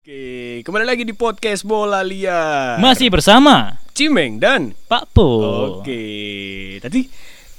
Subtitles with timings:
[0.00, 2.80] Oke, kembali lagi di podcast Bola Lia.
[2.80, 5.28] Masih bersama Cimeng dan Pak Po.
[5.76, 6.00] Oke,
[6.80, 7.04] tadi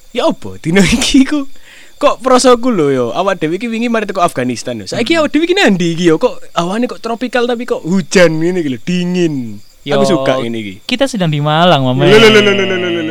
[0.09, 1.45] ya opo dino iki ku
[2.01, 4.89] kok prosoku lo yo awak dhewe iki wingi mari teko Afghanistan yo.
[4.89, 5.21] Saiki hmm.
[5.21, 8.73] awak dhewe iki nang iki yo kok awane kok tropical tapi kok hujan ngene iki
[8.73, 9.35] lho, dingin.
[9.85, 10.75] Yo, Aku suka ini iki.
[10.81, 12.09] Kita sedang di Malang, Mama.
[12.09, 13.01] Lho lho lho lho lho lho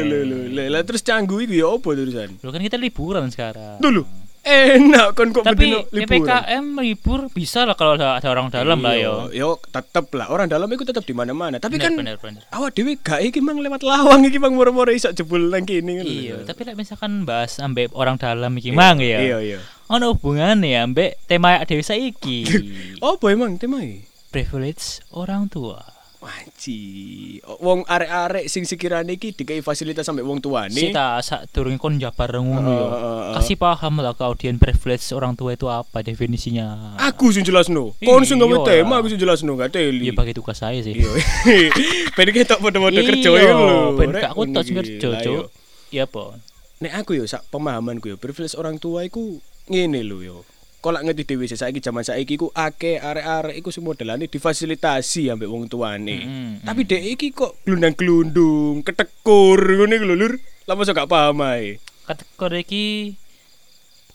[0.50, 0.78] lho lho.
[0.82, 2.34] Terus canggu iki yo terusan?
[2.42, 3.78] Lho kan kita liburan sekarang.
[3.78, 4.19] Dulu.
[4.50, 5.86] Enak kon kok Tapi.
[5.90, 9.14] PPKM libur bisa lah kalau ada, ada orang dalam lah yo.
[9.30, 11.62] Yo tetep lah orang dalam itu tetep di mana-mana.
[11.62, 12.42] Tapi Bener, kan bener, bener.
[12.50, 16.02] awak dhewe gak iki mang lewat lawang iki mang moro-moro iso jebul nang lho.
[16.02, 19.22] Iya, tapi like misalkan bahas ambek orang dalam iki mang ya.
[19.22, 19.58] Iya iya.
[19.90, 22.38] Ono hubungannya ambek tema Dewi saiki.
[23.02, 24.06] Apa emang temai?
[24.30, 25.99] Privilege orang tua.
[26.20, 26.80] Wanci.
[27.58, 30.68] Wong arek-arek sing sekiranya iki dikai fasilitas sampai wong tuane.
[30.70, 32.86] Sita sak durung kon jabar ngono yo.
[32.86, 33.34] Heeh, heeh.
[33.34, 36.94] Kasih paham lah ke audien privilege orang tua itu apa definisinya.
[37.00, 37.96] Aku sing jelasno.
[37.98, 38.84] Kon sing gawe Iya.
[38.84, 40.06] tema aku sing jelasno gak teli.
[40.06, 40.92] Iya bagi tugas saya sih.
[40.92, 41.08] Iya.
[42.16, 43.80] Ben ketok padha-padha kerja Iya, iki lho.
[43.96, 45.24] ben gak aku tok ngono kerja, iki.
[45.24, 45.32] Cuk.
[45.32, 45.42] yo.
[45.88, 46.36] Iya po.
[46.78, 50.38] Nek aku yo sak pemahamanku yo privilege orang tua iku ngene lho yo.
[50.80, 55.28] Kok lak ngerti dhewe sih saiki jaman saiki ku akeh arek-arek iku sing modelane difasilitasi
[55.28, 56.24] ambek wong tuane.
[56.24, 60.34] Mm-mm, Tapi dek iki kok glundang-glundung, ketekur ngono iku lho Lur.
[60.64, 61.76] Lah gak paham ae.
[62.08, 62.84] Kategori iki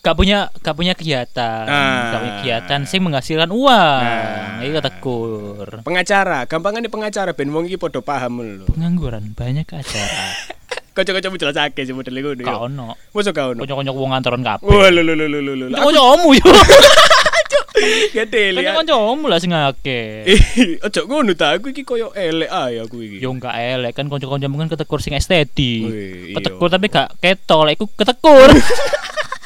[0.02, 2.18] gak punya gak punya kegiatan, Ah.
[2.18, 4.02] gak punya kegiatan sing menghasilkan uang.
[4.02, 4.62] Nah.
[4.66, 5.70] Iki kategor.
[5.86, 8.66] Pengacara, gampangane pengacara ben wong iki padha paham lho.
[8.74, 10.26] Pengangguran banyak acara.
[10.96, 12.72] Kanca-kancamu jelasake sih model ngono Gak yo.
[12.72, 12.88] ono.
[13.12, 13.60] Mosok gak ono.
[13.68, 14.64] Kanca-kanca wong kantoran kabeh.
[14.64, 15.66] Wah lho lho lho lho lho.
[15.76, 16.48] Kanca-kancamu yo.
[18.16, 18.80] gede lihat.
[18.80, 20.24] Kanca-kancamu lah sing akeh.
[20.24, 23.20] Eh, ojo ngono ta, aku iki koyo elek ae aku iki.
[23.20, 25.84] Yo gak elek kan kanca-kancamu kan ketekur sing estetik.
[25.84, 26.40] Iya.
[26.40, 28.56] Ketekur tapi gak ketol, iku ketekur.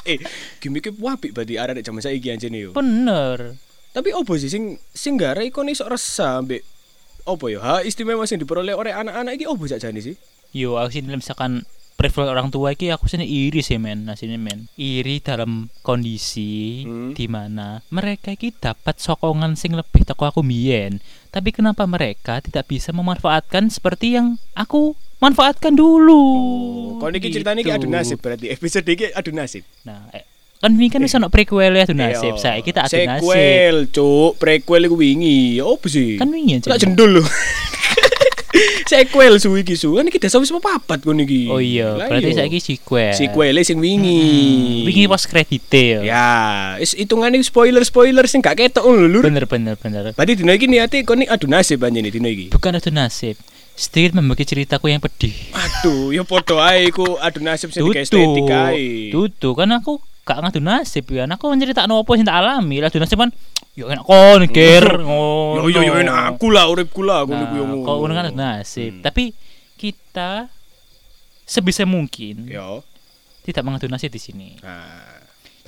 [0.09, 0.17] Eh,
[0.57, 2.71] gimmick apik berarti arek jaman saiki anjene yo.
[2.73, 3.53] Bener.
[3.93, 6.65] Tapi opo sih sing sing gara iku iso resah ambek
[7.29, 7.61] opo yo?
[7.61, 10.17] Ha istimewa sing diperoleh oleh anak-anak iki opo sakjane sih?
[10.49, 11.61] Yo aku sini misalkan
[11.93, 14.71] privilege orang tua iki aku sini iri sih men, nah sini men.
[14.73, 17.11] Iri dalam kondisi Hmm.
[17.11, 21.03] di mana mereka iki dapat sokongan sing lebih teko aku mbiyen.
[21.27, 26.23] Tapi kenapa mereka tidak bisa memanfaatkan seperti yang aku manfaatkan dulu?
[27.03, 27.77] Niki ceritanya iki Gitu.
[27.77, 29.67] adu nasib berarti episode iki adu nasib.
[29.83, 30.23] Nah, eh,
[30.57, 32.39] kan ini kan bisa ono prequel ya adu nasib.
[32.39, 33.27] Saya kita adu nasib.
[33.27, 35.59] Sequel, cuk, prequel iku wingi.
[35.59, 36.15] Opo sih?
[36.15, 36.79] Kan wingi aja.
[36.79, 37.23] jendul lho.
[38.89, 39.93] Sequel suwi iki su.
[39.93, 41.45] Kan iki desa wis papat kon iki.
[41.49, 42.37] Oh iya, berarti iya.
[42.41, 43.13] saya iki sequel.
[43.13, 44.21] sequel sing wingi.
[44.83, 45.99] Hmm, wingi pas kredit ya.
[46.01, 46.29] Ya,
[46.81, 49.19] is hitungane spoiler-spoiler sing gak ketok ngono lho.
[49.21, 50.11] Bener bener bener.
[50.17, 52.49] Berarti dino iki niate kon adu nasib anjene dino iki.
[52.49, 53.37] Bukan adu nasib.
[53.79, 55.31] Sedikit membagi ceritaku yang pedih.
[55.55, 59.13] Aduh, ya padha ae iku adu nasib sing dikasih estetik ae.
[59.13, 61.25] Tutu kan aku gak ngadu nasib ya.
[61.25, 62.77] Aku nyeritakno apa sing tak alami.
[62.77, 63.33] Lah nasib kan
[63.73, 65.65] yo enak kon ger ngono.
[65.65, 67.97] Yo yo yo enak aku lah uripku lah ngono Nah, ku yo ngono.
[67.97, 68.99] ngono kan nasib.
[68.99, 69.03] Hmm.
[69.03, 69.33] Tapi
[69.73, 70.51] kita
[71.43, 72.85] sebisa mungkin Yo.
[73.41, 74.53] tidak mengadu nasib di sini.
[74.61, 75.17] Nah.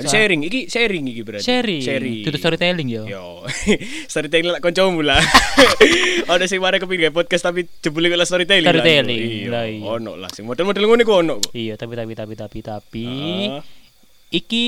[0.01, 1.45] So- sharing iki sharing iki berarti.
[1.45, 2.16] Sharing, Sharing.
[2.25, 3.03] tutu storytelling yo.
[3.05, 3.25] Yo.
[4.11, 5.19] storytelling lah kancamu lah.
[6.31, 8.66] Ada sing mare kepingin podcast tapi jebule kok lah storytelling.
[8.66, 8.71] lah.
[8.73, 9.50] Storytelling, Iya.
[9.51, 9.83] lah, iya.
[9.85, 11.35] Ono lah sing model-model ngono iku ono.
[11.53, 13.07] Iya, tapi tapi tapi tapi tapi
[13.45, 13.61] Heeh.
[14.31, 14.66] Iki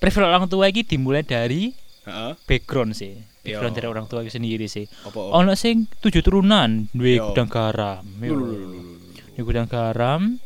[0.00, 1.70] prefer orang tua iki dimulai dari
[2.08, 2.32] Heeh.
[2.48, 3.14] background sih.
[3.44, 3.60] Yo.
[3.60, 4.88] Background dari orang tua sendiri sih.
[5.12, 7.30] Ono sing tujuh turunan duwe Yo.
[7.32, 8.04] gudang garam.
[8.18, 8.48] Lho.
[9.36, 10.40] Duwe gudang garam.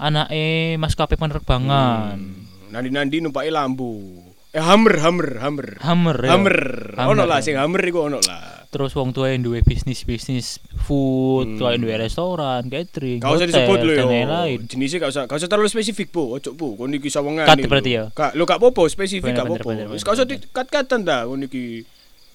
[0.00, 2.16] Anake maskapai penerbangan.
[2.16, 2.72] Hmm.
[2.72, 4.22] Nandi-nandi numpaki lambu.
[4.50, 5.68] Eh hammer, hammer, hammer.
[5.82, 6.18] Hammer.
[6.24, 6.30] yo.
[6.30, 6.58] Hammer.
[6.96, 8.59] Ono Hammer, lah sing hammer iku ono lah.
[8.70, 11.74] Terus wong tua yang duwe bisnis-bisnis food, Hmm.
[11.74, 14.02] yang duwe restoran, catering, Gak usah disebut lho yo.
[14.62, 16.78] Jenisnya gak usah, gak usah terlalu spesifik bu, ojo bu.
[16.78, 17.50] Kau niki sawangan.
[17.50, 18.04] Cut nih, berarti ya?
[18.14, 19.74] Kak, lo gak popo spesifik gak bener, popo.
[19.90, 20.38] Wis gak usah bener.
[20.38, 21.26] di cut-cutan dah.
[21.26, 21.82] Kau niki.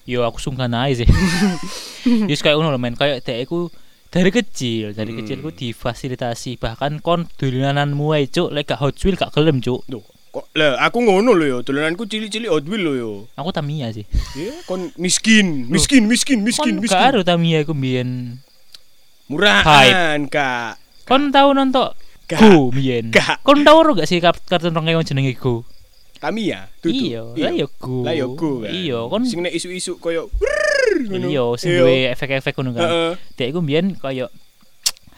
[0.04, 1.08] Yo aku sungkan aja sih.
[2.30, 3.72] Yus kayak ngono lho men, kayak dek iku
[4.06, 5.18] dari kecil, dari Hmm.
[5.18, 9.82] kecil ku difasilitasi bahkan kon dolananmu ae cuk, lek gak Hot Wheels gak gelem cuk.
[9.88, 10.04] Duh,
[10.36, 11.58] kok lah aku ngono lho yo.
[11.64, 13.10] Dolananku cilik-cilik Hot Wheel lho yo.
[13.34, 14.04] Aku Tamiya sih.
[14.36, 16.92] Ya, kon miskin, miskin, miskin, miskin, Kon miskin.
[16.92, 18.36] gak aro Tamiya iku mbiyen.
[19.32, 20.76] Murahan, Kak.
[21.08, 21.90] Kon tau nonton.
[22.28, 23.16] Go mbiyen.
[23.40, 25.64] Kon tau ora gak sih kart- kartun rong jenenge Go?
[26.16, 27.12] Tamiya, tutu.
[27.12, 28.00] Iya, lah ya Go.
[28.04, 28.64] Lah yo go.
[28.64, 30.32] Iya, kon sing nek isu-isu koyo
[30.96, 31.80] iya sing Iya.
[31.84, 32.88] duwe efek-efek ngono kan.
[33.36, 34.32] Dek iku mbiyen koyo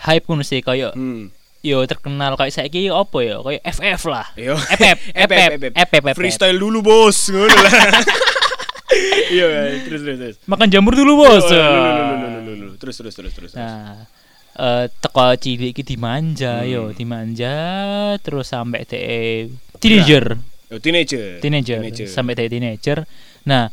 [0.04, 1.30] hype ngono sih koyo Hmm.
[1.68, 4.56] Yo terkenal kayak saiki apa ya kayak FF lah Iya.
[4.56, 7.28] FF FF FF Freestyle dulu, Bos.
[7.28, 7.72] Ngono lah.
[9.28, 10.36] Iya, terus terus terus.
[10.48, 11.44] makan jamur dulu bos.
[12.80, 13.52] Terus terus terus terus.
[13.52, 14.08] nah
[14.58, 16.66] eh teko cilik iki dimanja Hmm.
[16.66, 17.54] yo dimanja
[18.18, 18.98] terus sampai te
[19.78, 20.34] teenager
[20.66, 21.38] Yo, teenager.
[21.38, 21.78] teenager
[22.10, 23.06] sampai te teenager
[23.46, 23.70] nah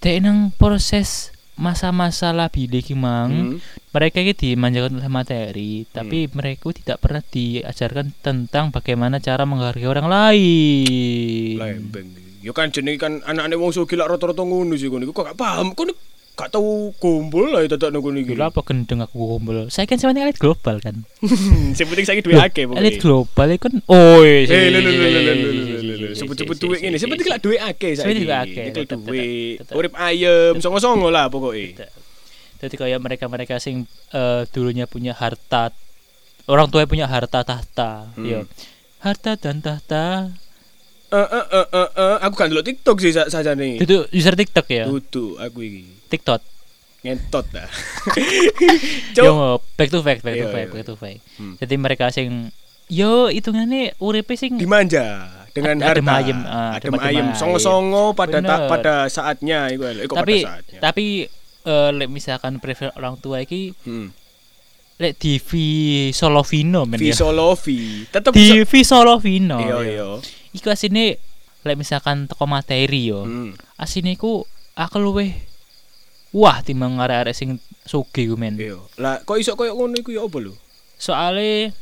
[0.00, 3.58] te nang proses masa-masa labile ki mang Hmm.
[3.90, 10.06] mereka ini dimanjakan oleh materi tapi mereka tidak pernah diajarkan tentang bagaimana cara menghargai orang
[10.06, 12.08] lain Lembeng.
[12.38, 15.10] Ya kan jenenge kan anak-anak wong sugih lak rata-rata ngono sih kono.
[15.10, 15.74] Kok gak paham.
[15.74, 15.90] Kono
[16.38, 19.66] gak tahu kumpul lah itu tak nunggu nih apa gendeng aku kumpul?
[19.74, 21.02] Saya kan sebenarnya elit global kan.
[21.76, 26.56] Sing penting saya duit akeh pokoknya elit global itu kan oh iya, iya eh sebut-sebut
[26.60, 28.28] duit ini sing penting lah duit akeh saya duit
[28.70, 31.88] itu duit urip ayam, songo-songo lah pokoknya
[32.58, 35.74] jadi kayak mereka-mereka sing eh, dulunya punya harta
[36.50, 38.46] orang tua punya harta tahta iya.
[39.02, 40.32] harta dan tahta
[41.08, 43.80] Eh eh eh eh eh, aku kan delok TikTok sih sa- sajane.
[43.80, 45.82] itu user TikTok ya Tutu aku iki.
[46.08, 46.40] TikTok
[46.98, 47.70] Ngentot dah.
[49.16, 50.74] yo back to fact back to Iya, fact iya.
[50.74, 51.54] back to fact Hmm.
[51.56, 52.50] jadi mereka sing
[52.88, 58.38] yo hitungannya uripe sing dimanja dengan Adem harta ayem, ah, adem adem ayem songo-songo pada
[58.38, 61.06] ta- pada saatnya iku lho, tapi pada saatnya tapi
[61.64, 64.08] eh, lek misalkan prefer orang tua iki hmm.
[64.98, 65.38] lek di
[66.10, 69.86] Solovino men ya Visolovi tetep di Solovino iya ya.
[69.86, 70.06] iya
[70.54, 71.18] iku asine
[71.66, 73.58] lek misalkan teko materi yo hmm.
[73.76, 74.46] asine iku
[74.78, 75.34] aku luweh
[76.32, 77.56] wah timbang arek-arek sing
[77.88, 78.60] sugih ku men.
[78.60, 78.76] Iya.
[79.00, 80.52] Lah kok iso koyo ngono iku ya apa lho?
[81.00, 81.72] Soale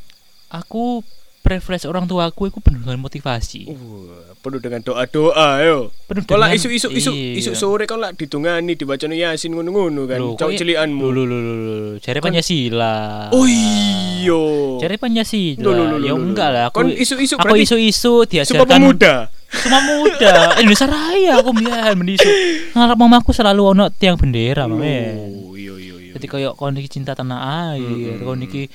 [0.53, 1.03] aku
[1.47, 6.51] preference orang tua aku iku penuh dengan motivasi uh, penuh dengan doa-doa yo penuh dengan-
[6.51, 7.39] isu-isu isu iya.
[7.39, 11.53] isu sore kok lah ditungani dibacane Yasin ngono-ngono kan cok kok- cilianmu Lho lho lho
[11.55, 11.91] lho, lho.
[12.03, 13.31] Jare Pancasila.
[13.31, 14.43] oh iya
[14.83, 15.71] Jare Pancasila.
[16.03, 16.83] Ya enggak lah aku.
[16.83, 19.15] Kon isu-isu aku isu-isu Sumpah diajarkan pemuda
[19.47, 20.33] Sumpah muda.
[20.61, 22.27] Indonesia Raya aku mbiyen mendisu.
[22.75, 25.47] Ngarep mamaku selalu ono tiang bendera men.
[25.47, 27.39] oh iya iya iya Jadi kayak kon iki cinta tanah
[27.71, 28.25] air, Mm-mm.
[28.25, 28.67] kon iki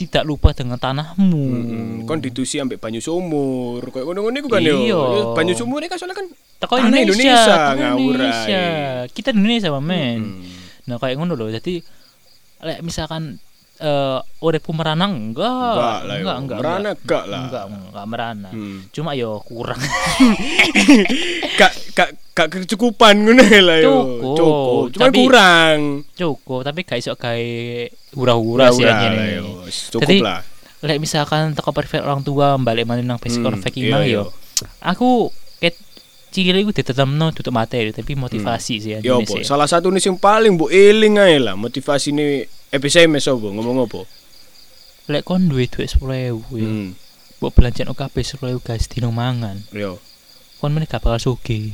[0.00, 1.44] tidak lupa dengan tanahmu.
[1.44, 2.08] Mm-mm.
[2.08, 4.96] kon ditusi ambek banyu sumur kayak ngono-ngono iku kan yo Iya.
[4.96, 6.26] Ya, banyu sumur kan soalnya kan
[6.60, 8.62] Teko Indonesia, Indonesia, ngawur Indonesia.
[9.12, 10.20] Kita Indonesia men.
[10.20, 10.44] Hmm.
[10.88, 11.48] Nah kayak ngono loh.
[11.48, 11.80] Jadi
[12.60, 13.40] lek misalkan
[13.80, 15.48] eh uripku merana enggak.
[15.48, 16.96] Enggak lah enggak, enggak, Merana enggak.
[17.00, 17.40] enggak lah.
[17.40, 18.48] Enggak, enggak merana.
[18.52, 18.78] Hmm.
[18.92, 19.80] Cuma yo kurang.
[21.60, 23.94] Gak gak gak kecukupan ngono lah yo.
[24.16, 24.84] Cukup, Cukup.
[24.90, 25.78] Cuma tapi- kurang.
[26.10, 27.46] Cukup, tapi gak iso gawe
[28.12, 29.24] hura-hura sih anjene.
[29.36, 29.44] yo.
[29.68, 30.40] Cukup Jadi, lah.
[30.80, 34.32] Lek misalkan teko perfect orang tua balik mana nang basic Hmm, hmm, fake iya, yo.
[34.80, 35.28] Aku
[35.58, 35.76] ket
[36.32, 39.32] cilik iku ditetemno tutup materi tapi motivasi sih Yo anjene apa?
[39.36, 39.44] sih.
[39.44, 42.40] Salah satu nih sing paling mbok eling ae lah motivasi ini
[42.72, 44.00] episode apa ngomong apa?
[45.10, 46.00] Lek kon duwe duit 10.000
[46.32, 46.40] yo.
[46.64, 46.96] Hmm.
[47.36, 49.60] Mbok belanjaan OKP 10.000 guys dino mangan.
[49.76, 50.00] Yo.
[50.60, 51.72] Kon meneh gak bakal sugih.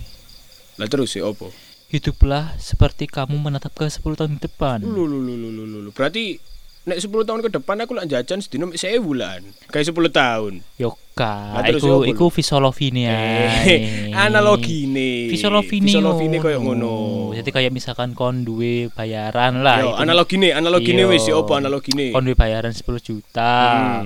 [0.78, 1.50] Lah terus sih apa?
[1.90, 4.78] Hiduplah seperti kamu menatap ke 10 tahun ke depan.
[4.86, 5.78] Lu lu lu lu lu lu.
[5.86, 5.90] lu.
[5.90, 6.38] Berarti
[6.86, 9.42] nek 10 tahun ke depan aku lak jajan sedino mek 1000 lah.
[9.74, 10.52] Kayak 10 tahun.
[10.78, 13.18] Yo ka, iku apa iku visualofine ya.
[13.66, 13.80] Eh,
[14.26, 15.26] analogine.
[15.34, 15.90] Visualofine.
[15.90, 16.94] Visualofine koyo ngono.
[17.34, 19.82] Jadi kayak misalkan kon duwe bayaran lah.
[19.82, 22.14] Yo, analogine, analogine wis yo apa analogine?
[22.14, 23.54] Kon duwe bayaran 10 juta.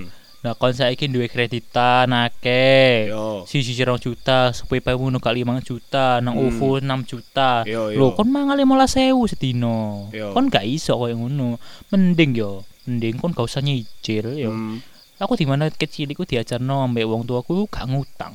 [0.00, 0.19] Hmm.
[0.40, 3.12] Nah, kon saiki duwe kreditan akeh.
[3.12, 3.44] Yo.
[3.44, 6.48] Siji rong juta, supaya pamu nukak 5 juta, nang Hmm.
[6.48, 7.60] OVO 6 juta.
[7.69, 8.00] Yo, yo.
[8.00, 10.08] Lho, kon mangan 15.000 sedino.
[10.16, 10.32] Yo.
[10.32, 11.60] Kon gak iso koyo ngono.
[11.92, 14.48] Mending yo, mending kon gak usah nyicil yo.
[14.48, 14.81] Hmm.
[15.20, 18.32] Aku di mana kecil iku diajarno ambek wong tuaku gak ngutang.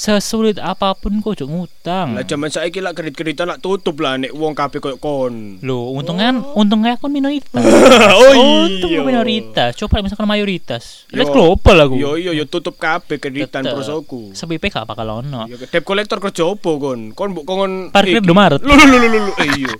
[0.00, 2.16] Sesulit apa pun kok ojo ngutang.
[2.16, 5.60] Lah zaman saiki lak kredit-kreditan lak tutup lah nek wong kabeh koyo kon.
[5.60, 7.60] Loh, untungnya untungnya aku minoritas.
[8.16, 9.04] Oh, Untung iya.
[9.04, 9.76] aku minoritas.
[9.76, 11.04] Coba misalkan mayoritas.
[11.12, 11.20] Yo.
[11.20, 11.94] Lihat global aku.
[12.00, 14.32] Yo yo yo tutup kabeh kreditan prosoku.
[14.32, 15.44] Sepipe gak bakal ono.
[15.44, 17.12] Yo debt collector kerja apa kon?
[17.12, 18.24] Kon mbok kon Parkir.
[18.24, 18.64] Indomaret.
[18.64, 19.32] Lho lho lho lho lho.
[19.36, 19.72] Eh, Iya.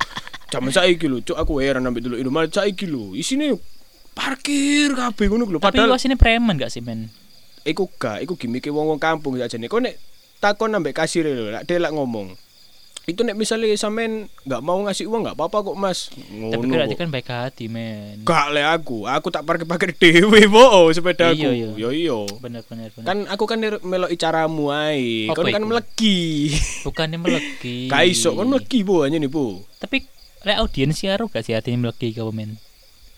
[0.52, 3.16] Zaman saiki lho, cuk aku heran ambek dulu Indomaret saiki lho.
[3.16, 3.56] Isine
[4.12, 5.56] parkir kabeh ngono lho.
[5.56, 7.08] Tapi Padahal lu sini preman gak sih men?
[7.60, 9.68] iku gak, iku gimmick wong-wong kampung sakjane.
[9.68, 9.94] Kok nek
[10.40, 12.34] takon ambek kasir lho, lak dia lak ngomong.
[13.08, 16.12] Itu nek misalnya sampean nggak mau ngasih uang nggak apa-apa kok mas.
[16.12, 17.00] Tapi Ngono berarti kok.
[17.00, 18.22] kan baik hati men.
[18.22, 20.62] Gak le aku, aku tak parkir parkir dewe po
[20.94, 21.42] sepeda aku.
[21.42, 21.68] Iya, iya.
[21.74, 22.18] Yo iya.
[22.38, 23.06] Bener bener bener.
[23.08, 25.26] Kan aku kan melok caramu ae.
[25.32, 25.64] Kan iku?
[25.64, 26.20] meleki.
[26.86, 27.88] Bukannya meleki.
[27.90, 29.64] Ka iso kon meleki po aja nih po.
[29.80, 30.06] Tapi
[30.46, 32.60] lek audiens karo gak sih artinya meleki kau men?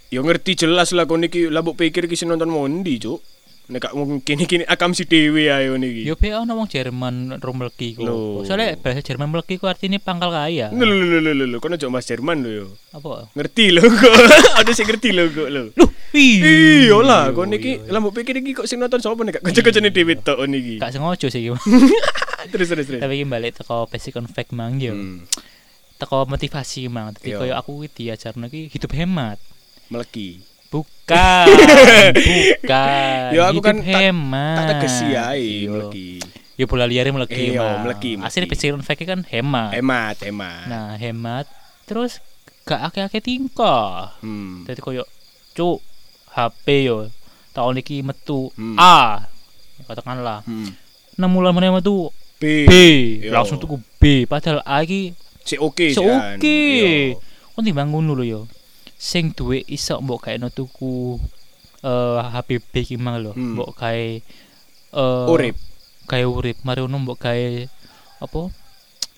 [0.08, 3.20] Yo ngerti jelas lah kon iki lah mbok pikir iki sing nonton mondi, Cuk.
[3.72, 6.04] Nek gak mungkin kini-kini akam si dewe ae ngono iki.
[6.04, 8.44] Yo be ono wong Jerman ro kok.
[8.44, 10.68] Soalnya bahasa Jerman meleki ku artinya pangkal kaya.
[10.68, 12.66] Lho lho lho lho lho, kono Mas Jerman lho yo.
[12.92, 13.32] Apa?
[13.32, 14.12] Ngerti lho kok.
[14.60, 15.62] Ada sing ngerti lho kok lho.
[15.72, 17.88] Loh, Iya lah, kon iya, iki iya.
[17.88, 20.76] lah mbok pikir iki kok sing nonton sapa nek gak kanca-kancane dhewe tok niki.
[20.76, 21.56] Gak sengaja sih iki.
[22.52, 23.00] Terus terus terus.
[23.00, 24.92] Tapi iki balik teko basic on fact mang yo.
[24.92, 25.24] Hmm,
[25.96, 27.16] Teko motivasi mang.
[27.16, 27.40] Dadi Yo.
[27.40, 29.40] koyo aku iki diajarno iki hidup hemat.
[29.92, 30.40] meleki.
[30.72, 31.44] Bukan.
[31.52, 33.28] bukan.
[33.30, 34.56] Yo aku hidup kan hemat.
[34.56, 35.70] Tak tegesi ae Yo.
[35.70, 36.08] meleki.
[36.52, 37.08] Ya bola Iya,
[37.58, 37.84] Mang.
[37.84, 38.50] meleki, Asli meleki.
[38.50, 39.72] basic on fact kan hemat.
[39.72, 40.64] Hemat, hemat.
[40.66, 41.44] Nah, hemat.
[41.84, 42.20] Terus
[42.62, 44.14] gak akeh-akeh tingkah.
[44.20, 44.62] Hmm.
[44.62, 45.04] Dadi koyo
[45.52, 45.80] cuk
[46.30, 47.12] HP yo
[47.52, 48.76] tahun iki metu Hmm.
[48.76, 49.28] A
[49.82, 50.72] katakanlah Hmm.
[51.12, 52.64] 6 bulan meneh metu B.
[52.64, 52.72] B
[53.20, 53.34] Yo.
[53.34, 55.12] langsung tuku B padahal A iki
[55.42, 56.38] Si oke kan.
[56.38, 56.60] oke
[57.12, 57.20] Yo.
[57.52, 58.40] kon timbang ngono lho yo
[59.02, 61.18] sing duwe iso mbok gaekno tuku
[61.82, 63.58] eh HP B ki mang lho Hmm.
[63.58, 64.06] mbok gawe
[64.92, 65.56] eh Urip.
[66.06, 67.46] gawe urip mari ngono mbok gawe
[68.20, 68.40] apa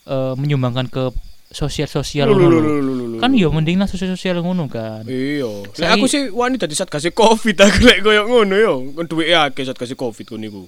[0.06, 1.12] eh menyumbangkan ke
[1.50, 5.68] sosial-sosial ngono kan yo mending nang sosial-sosial ngono kan Iya.
[5.70, 8.74] Lek aku sih wani dadi saat kasih Covid aku lek koyo ngono yo.
[8.90, 10.64] Kon duwe akeh saat kasih Covid kon niku.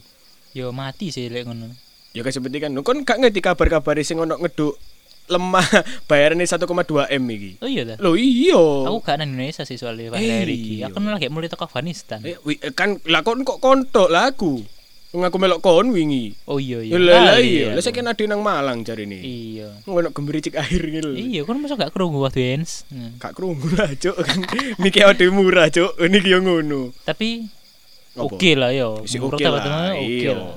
[0.52, 1.72] yo mati sih lek ngono
[2.12, 4.76] Ya kan seperti kan kon gak ngerti kabar-kabar sing ono ngeduk
[5.26, 5.66] lemah
[6.08, 6.62] bayarannya 1,2
[7.10, 7.50] M iki.
[7.58, 8.58] oh iya dah Loh iya.
[8.84, 10.86] aku gak nang Indonesia sih soalnya pas Eh, iki iya.
[10.86, 14.62] aku lagi mulai teko Afghanistan Eh, eh, kan lah kon kok kontok lah aku.
[15.08, 16.34] Ngaku melok kon wingi.
[16.44, 17.66] oh iya iya Ya lah iya.
[17.68, 17.74] aku.
[17.74, 19.16] Lah saiki nang nang Malang jarine.
[19.18, 21.10] iya Ngono gembericik air gitu.
[21.10, 23.16] iya kan masa gak krungu waktu Ens Hmm.
[23.16, 24.14] Kak krungu lah, Cuk.
[24.82, 25.96] Mikir ade murah, Cuk.
[25.96, 26.92] Ini ki yo ngono.
[27.02, 27.48] tapi
[28.14, 29.92] oke lah yo Si Menurut oke aku lah.
[29.92, 30.32] oke Iya.
[30.32, 30.54] lah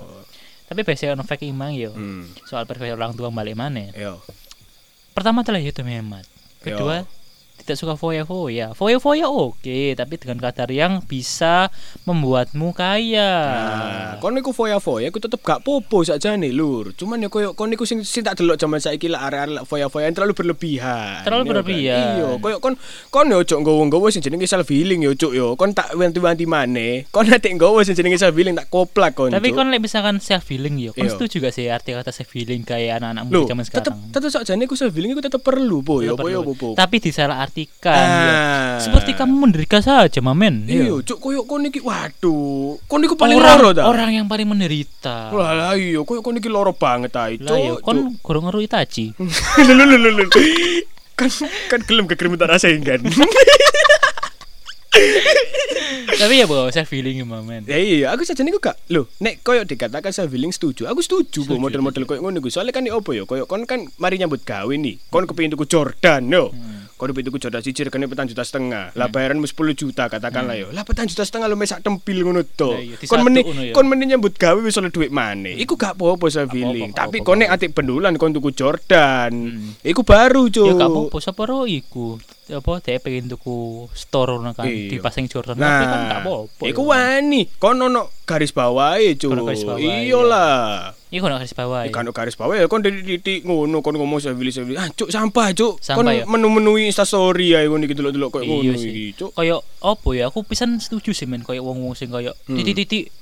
[0.66, 2.30] tapi biasanya ono fake imang yo Hmm.
[2.46, 4.22] soal preferensi orang tua balik mana Yo.
[5.20, 6.24] Pertama adalah itu hemat
[6.64, 7.04] kedua
[7.70, 9.60] tidak suka foya-foya foya-foya oke
[9.94, 11.70] tapi dengan kadar yang bisa
[12.04, 13.32] membuatmu kaya
[13.70, 16.92] Nah, kon niku foya-foya aku tetep gak popo sakjane lur.
[16.92, 20.16] Cuman ya koyo kon niku sing sing tak delok jaman saiki lah area-area foya-foya yang
[20.16, 21.22] terlalu berlebihan.
[21.22, 21.52] Terlalu Iya kan?
[21.54, 22.08] berlebihan.
[22.16, 22.74] Iya, koyo kon
[23.08, 25.54] kon yo ojo nggowo-nggowo sing jenenge self healing yo cuk yo.
[25.54, 27.06] Kon tak wanti-wanti maneh.
[27.10, 29.30] Kon nek nggowo sing jenenge self healing tak koplak kon.
[29.30, 31.14] tapi kan like, misalkan self healing yo kan Iya.
[31.14, 34.64] setuju gak sih arti kata self healing kayak anak-anak muda zaman tetep sekarang tetep sakjane
[34.66, 36.70] ku self healing iku tetep perlu po yo Tetep po yo po.
[36.74, 37.90] tapi disalahartikan ya.
[37.90, 38.78] Ah.
[38.78, 40.96] seperti kamu menderita saja mamen Iya, Iya.
[41.02, 42.78] cuk koyo kon iki waduh.
[42.86, 43.84] Kon niku paling orang, loro ta.
[43.86, 47.76] orang yang paling menderita Wah lah iya, koyo kon iki loro banget ae, lah yo
[47.76, 47.84] cuk.
[47.84, 49.12] kon kurang ngeru Itachi.
[51.20, 51.28] Kan
[51.68, 53.04] kan gelem kekerimutan rasain kan.
[56.12, 58.76] tapi ya bawa self healing mamen Ya iya, aku saja niku gak.
[58.88, 60.84] Lho, nek koyo dikatakan self healing setuju.
[60.86, 62.50] Aku setuju Setuju, model-model koyo ngono iku.
[62.50, 63.24] Soalnya kan iki opo ya?
[63.24, 65.00] Koyo kon kan mari nyambut gawe nih.
[65.08, 66.52] Kon kepengin tuku Jordan yo.
[67.00, 68.92] Kon kepengin tuku Jordan siji regane petang juta setengah.
[68.92, 70.68] Lah bayaran 10 juta katakanlah yo.
[70.76, 72.76] Lah petang juta setengah lu mesak tempil ngono to.
[72.76, 73.72] Iya, Kon meni ya.
[73.72, 75.56] kon meni nyambut gawe wis oleh duit maneh.
[75.56, 76.92] Iku gak apa-apa healing.
[76.92, 79.32] apa-apa, Tapi kon nek atik pendulan kon tuku Jordan.
[79.80, 80.68] Iku baru, Cuk.
[80.68, 81.18] ya gak apa-apa
[81.72, 83.58] iku apa dia pengen tuku
[83.92, 84.90] store ngono kan Iya.
[84.90, 86.90] di pasang Jordan tapi kan gak apa-apa Iku ya.
[86.90, 89.30] wani, kon ono garis bawahe, Cuk.
[89.30, 90.94] Ono garis bawah, Iyalah.
[91.10, 91.90] iku nek garis bawah ya.
[91.90, 94.76] Ikan garis bawah ya kon titik ngono kon ngomong sevili sevili.
[94.76, 95.78] Ah, Cuk, sampah, Cuk.
[95.78, 96.24] Kon Sampah ya?
[96.26, 99.32] menu-menui Insta story ae ngono iki delok-delok koyo Iya ngono iki, Cuk.
[99.34, 100.24] Kayak apa ya?
[100.28, 102.34] Aku pisan setuju sih men kayak wong-wong sing Hmm.
[102.52, 103.14] titik-titik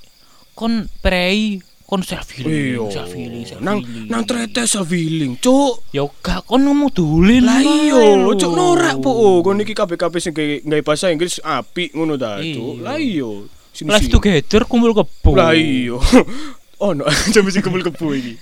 [0.52, 2.84] kon prei kon self healing, Iya.
[2.92, 5.88] self healing, self Nang nang trete self healing, Cuk.
[5.88, 7.96] Ya gak kon ngomong dulin Lah iya.
[8.28, 9.40] Cuk norak po.
[9.40, 12.76] Kon iki kabeh-kabeh sing gawe bahasa Inggris apik ngono ta, Cuk.
[12.76, 12.84] Iya.
[12.84, 13.30] Lah iya.
[13.78, 15.32] Live together kumpul kebo.
[15.32, 15.96] Lah iya.
[16.86, 18.36] Ono sampe sing kumpul kebo iki.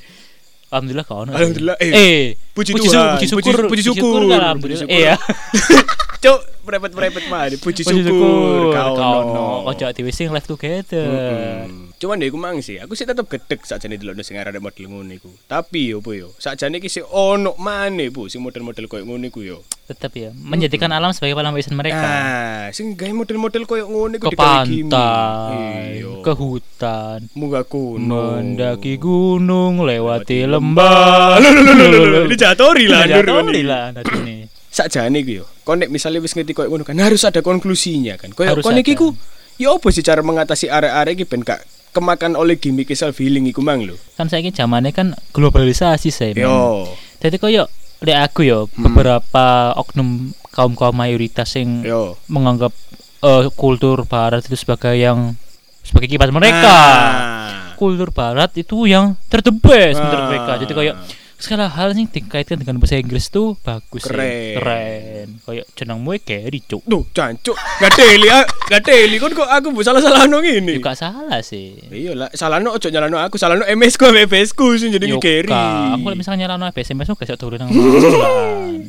[0.66, 4.58] Alhamdulillah kau Alhamdulillah, eh, eh puji puji, Tuhan, puji syukur puji- puji syukur, kan alhamdulillah
[4.58, 4.98] puji syukur.
[4.98, 5.14] iya
[6.26, 7.46] Cuk, merepet-merepet mah.
[7.54, 8.74] Puji puji syukur.
[8.74, 8.94] kau
[9.24, 11.06] no ojo dhewe sing live together.
[11.06, 11.94] Mm-mm.
[11.96, 15.14] Cuman deh aku mang sih, aku sih tetep gedek sakjane delok sing arek model ngono
[15.14, 15.32] iku.
[15.46, 19.40] Tapi yo po yo, sakjane iki sing ono maneh Bu, sing model-model koyo ngono iku
[19.40, 19.58] yo.
[19.86, 20.34] tetap ya.
[20.34, 22.02] Menjadikan alam sebagai pelampiasan mereka.
[22.02, 26.12] Ah, sing gawe model-model koyo ngono iku ke digawe pantai Iya.
[26.20, 27.18] ke hutan.
[27.32, 28.10] Munggah gunung.
[28.10, 31.38] mendaki gunung lewati lembah.
[31.38, 33.62] Lho lho lho lho, lho lho, ini jatori lah Tidak Nur, tahu ini.
[33.62, 34.36] lah anak ini
[34.76, 35.44] Sakjane iku yo.
[35.62, 38.28] Kon nek misale wis ngerti koyo ngono kan harus ada konklusinya kan.
[38.30, 39.00] Koyo Harus kon iki ada.
[39.00, 39.08] ku
[39.56, 43.64] ya apa sih cara mengatasi arek-arek iki ben gak kemakan oleh gimmick self healing iku
[43.64, 43.96] mang lho.
[44.12, 46.84] kan saya zamannya kan globalisasi saya Yo.
[47.16, 47.64] jadi koyo
[47.98, 48.84] lek aku yo Hmm.
[48.84, 50.08] beberapa oknum
[50.46, 52.20] kaum kaum mayoritas yang Yo.
[52.26, 52.76] menganggap
[53.18, 55.40] eh, kultur barat itu sebagai yang
[55.80, 57.72] sebagai kipas mereka Ah.
[57.74, 60.28] kultur barat itu yang terdebes menurut Ah.
[60.28, 60.94] mereka jadi kayak
[61.46, 64.10] segala hal yang dikaitkan dengan bahasa Inggris tuh bagus sih.
[64.10, 64.58] Keren.
[64.58, 67.54] keren kayak jenengmu Gary cuk Duh, jancuk.
[67.54, 69.16] Gak teli, ah, gak teli.
[69.16, 70.74] Kon kok aku bu salah-salah nong ini.
[70.74, 74.50] juga salah sih Iya lah, salah no ojo nyalano aku, salah no MS ku, MS
[74.50, 75.54] ku sing jadi ngekeri.
[75.94, 77.70] aku misalnya nyala no SMS gak bisa turun nang.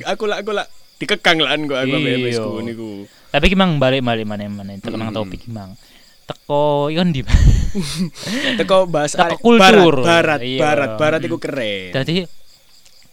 [0.07, 0.65] Aku lah, aku lah
[0.97, 2.17] dikekang lah aku aku Iya.
[2.17, 2.89] MS ku niku.
[3.27, 5.17] tapi gimang balik balik mana mana terkenang Hmm.
[5.19, 5.77] topik gimang
[6.23, 7.21] teko yon di
[8.57, 10.01] Teko bahas Teko kultur.
[10.01, 10.59] barat, barat, Iya.
[10.59, 11.91] barat, barat iku keren.
[11.93, 12.25] jadi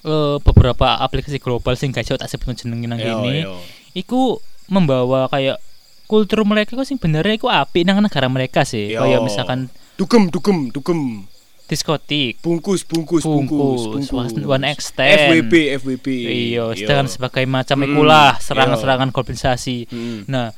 [0.04, 3.56] eh, beberapa aplikasi global sing gak iso tak sebut jenengin nang yo.
[3.92, 5.60] iku membawa kayak
[6.04, 9.00] kultur mereka kok sing benernya iku apik nang negara mereka sih Yo.
[9.00, 11.24] kayak misalkan Dugem, dugem, dugem.
[11.64, 14.44] diskotik Bungkus, bungkus, bungkus, Bungkus, bungkus.
[14.44, 15.16] one- extend.
[15.32, 16.06] FWB, FWB.
[16.20, 20.20] iya sedangkan sebagai macam Mm, ikulah serangan-serangan globalisasi Mm.
[20.26, 20.52] nah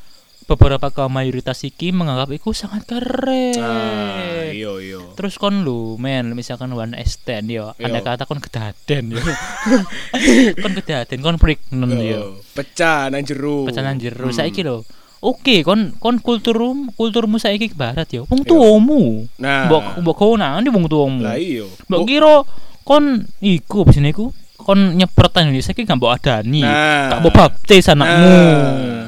[0.47, 5.03] beberapa kaum mayoritas iki menganggap itu sangat keren Ah, iya iya.
[5.13, 7.91] terus kon lu men misalkan one extend yo Iya.
[7.91, 9.19] anda kata kon kedaden yo
[10.63, 12.23] kon kedaden kon pregnant yo Yo,
[12.53, 13.67] pecah nang jero.
[13.67, 14.33] pecahan jero Hmm.
[14.33, 14.87] saiki lho
[15.17, 18.29] Oke, kon kon kulturmu kulturmu saiki ke barat yo.
[18.29, 18.53] Wong Iya.
[18.53, 19.25] tuamu.
[19.41, 19.65] Nah.
[19.67, 21.25] Mbok mbok kono ndi wong tuamu.
[21.25, 21.65] Lah iya.
[21.89, 22.45] Mbok kira
[22.85, 26.61] kon iku bisine iku kon nyepret nang Indonesia iki gak mbok adani.
[26.63, 27.17] Nah.
[27.17, 28.29] Gak mbok baptis anakmu.
[28.29, 29.06] Nah.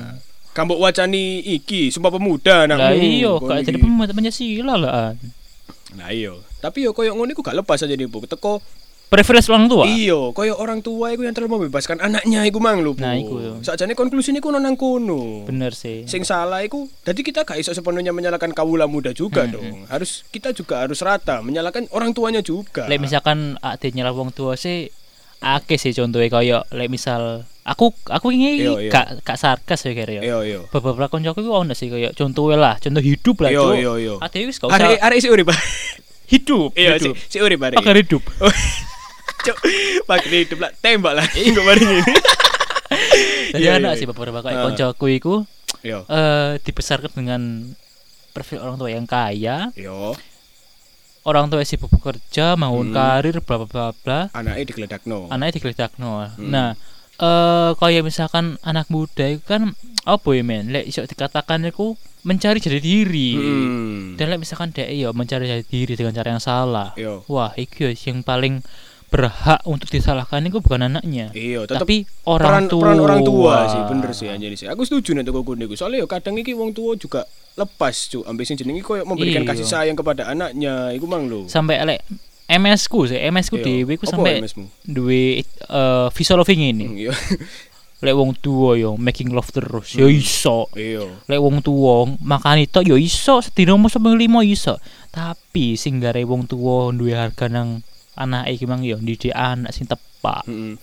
[0.59, 2.83] Kambok wacani iki Sumpah Pemuda anakmu.
[2.83, 3.67] Lah iya, gak iki.
[3.71, 5.15] jadi pemuda Pancasila lah.
[5.95, 6.35] Nah iya.
[6.59, 8.27] Tapi yo koyo ngono iku gak lepas aja nih, Bu.
[8.27, 8.59] Teko
[9.09, 9.88] Preferensi orang tua.
[9.88, 12.93] Iya, koyo orang tua iku yang terlalu membebaskan anaknya iku mang lho.
[13.00, 13.53] Nah, iku yo.
[13.65, 15.49] Sakjane konklusine iku nang kono.
[15.49, 16.05] Bener sih.
[16.05, 19.88] Sing salah iku, jadi kita gak iso sepenuhnya menyalahkan kawula muda juga Hmm, dong.
[19.88, 22.85] Harus kita juga harus rata menyalahkan orang tuanya juga.
[22.85, 24.93] Lek misalkan ade nyelap wong tua sih
[25.40, 28.90] akeh sih contohnya kaya lek misal aku aku ini Iya, iya.
[28.90, 30.23] gak gak sarkas ya kira ya.
[30.25, 30.59] Iya, iya.
[30.66, 34.14] Beberapa koncoku iku ono sih kaya contohnya lah, contoh hidup lah, Iya, iya, iya.
[34.18, 35.49] Ade wis usah Arek arek si urip.
[36.26, 37.14] Hidup, Iya, si hidup.
[37.25, 37.76] si urip arek.
[37.78, 38.23] Pakai hidup.
[39.38, 39.57] Cuk,
[40.04, 41.26] pakai hidup lah, tembak lah.
[41.30, 42.00] Enggak mari ini.
[43.54, 44.11] Jadi Iya, iya, sih iya.
[44.11, 44.64] beberapa kayak Ah.
[44.66, 45.35] koncoku iku
[45.80, 46.02] Iya.
[46.04, 47.42] eh dibesarkan dengan
[48.33, 50.12] profil orang tua yang kaya, Yo,
[51.28, 52.97] orang tua sibuk bekerja, bangun Hmm.
[52.97, 54.20] karir, bla bla bla bla.
[54.32, 55.28] anaknya digledakno.
[55.28, 56.25] Anaknya digeletakno.
[56.25, 56.49] Hmm.
[56.49, 56.68] Nah,
[57.18, 60.73] eh kayak misalkan anak muda itu kan apa ya men?
[60.73, 61.92] Lek iso dikatakan iku
[62.25, 63.28] mencari jati diri.
[63.37, 64.16] Hmm.
[64.16, 66.97] Dan lek misalkan dia ya mencari jati diri dengan cara yang salah.
[66.97, 67.23] Yo.
[67.28, 68.64] Wah, itu yang paling
[69.09, 71.33] berhak untuk disalahkan itu bukan anaknya.
[71.33, 72.81] Iya, tapi peran orang tua.
[72.85, 74.69] peran orang tua sih bener sih anjir sih.
[74.69, 75.75] Aku setuju nek kok niku.
[75.75, 77.25] Soalnya yo kadang iki wong tua juga
[77.57, 79.50] lepas cu ambek sing jenenge koyo memberikan Iya.
[79.50, 80.93] kasih sayang kepada anaknya.
[80.93, 81.49] Iku mang lho.
[81.49, 82.05] Sampai lek
[82.49, 83.65] MS ku sih, MS ku Iya.
[83.65, 84.45] dhewe ku sampai
[84.85, 86.85] duwe eh visual loving ini.
[86.85, 87.12] Hmm, Iya.
[87.99, 90.15] Lek wong tua yo making love terus, yo Hmm.
[90.15, 90.71] iso.
[90.79, 91.03] Iya.
[91.27, 94.78] Lek wong tua makan itu yo iso sedina mau sampai lima iso.
[95.11, 97.82] Tapi sing gare wong tua duwe harga nang
[98.19, 100.43] anak iki mang yo didik anak sing tepak.
[100.45, 100.75] Heeh.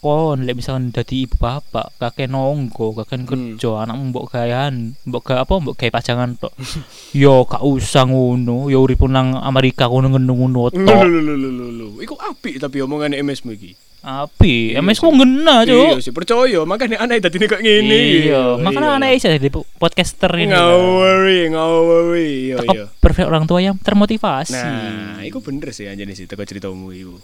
[0.00, 3.28] Kon lek misalkan dadi ibu bapak kakek nonggo kakek Hmm.
[3.28, 6.56] kerja anak mbok gayan mbok ga apa mbok gawe pajangan tok.
[7.12, 11.04] yo gak usah ngono, yo urip nang Amerika ngono ngono Lho tok.
[11.04, 11.86] lho lho lho lho, lho.
[12.00, 13.76] Iku apik tapi omongane MS-mu iki.
[14.00, 16.00] Api, Iya MS ku ngena, Iya Cuk.
[16.00, 18.00] sih percaya, makanya anak dadi kok ngene.
[18.24, 20.48] Iya, makanya anak bisa jadi podcaster ini.
[20.48, 22.30] Nggak worry, nggak worry.
[22.48, 22.84] Iya iya.
[22.96, 24.56] perfect orang tua yang termotivasi.
[24.56, 27.20] Nah, iku bener sih anjene sih teko ceritamu iku.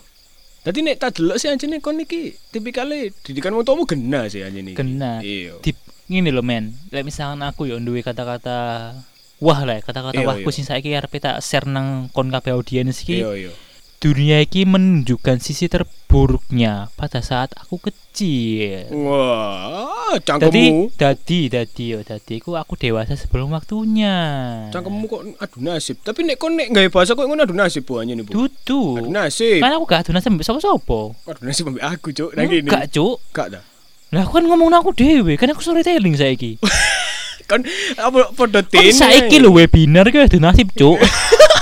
[0.69, 4.75] Dadi nek tak delok sih anjene kon iki tipikale didikan wong tuamu gena sih anjene.
[4.75, 4.79] iki.
[4.79, 5.25] Kena.
[5.25, 5.57] Iya.
[6.13, 6.77] Ngene lho men.
[6.93, 8.93] Lek misalkan aku yo duwe kata-kata
[9.41, 10.57] wah lah kata-kata Iya, wahku iya.
[10.61, 13.25] sing saiki arep tak share nang kon kabeh audiens iki.
[13.25, 13.53] Iya iya.
[13.97, 15.73] Dunia iki menunjukkan sisi
[16.17, 18.89] terburuknya pada saat aku kecil.
[19.05, 20.97] Wah, cangkemmu.
[20.97, 24.17] dadi, dadi yo, dadi ku aku dewasa sebelum waktunya.
[24.73, 26.01] Cangkemmu kok adu nasib.
[26.01, 28.33] Tapi nek kon nek gawe bahasa kok ngono adu nasib bu anjene bu.
[28.33, 29.05] Dudu.
[29.05, 29.61] Adu nasib.
[29.61, 31.01] Kan aku gak adu nasib mbek sapa-sapa.
[31.29, 32.31] Adu nasib ambek aku, Cuk.
[32.33, 32.65] Nang kene.
[32.65, 33.17] Enggak, Cuk.
[33.37, 33.63] Gak dah.
[34.17, 36.57] Lah aku kan ngomong aku dhewe, kan aku storytelling saiki.
[37.51, 37.61] Kon
[38.01, 38.91] apa Kan tene.
[38.91, 40.97] saiki lho webinar ki adu nasib, Cuk.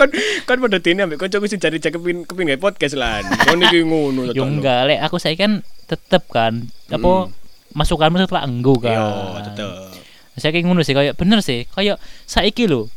[0.00, 0.08] kon
[0.48, 3.28] kon padha tene ambek kancaku sing cari cek kepin kepin gawe podcast lan.
[3.44, 5.52] Kon iki ngono Yo enggak, lek aku saiki kan
[5.84, 7.28] tetep kan apa
[7.76, 8.96] masukanmu setelah enggo kan.
[8.96, 9.08] Yo,
[9.52, 9.68] tetep.
[10.40, 12.88] Saya kayak ngono sih kayak bener sih kayak saiki lho.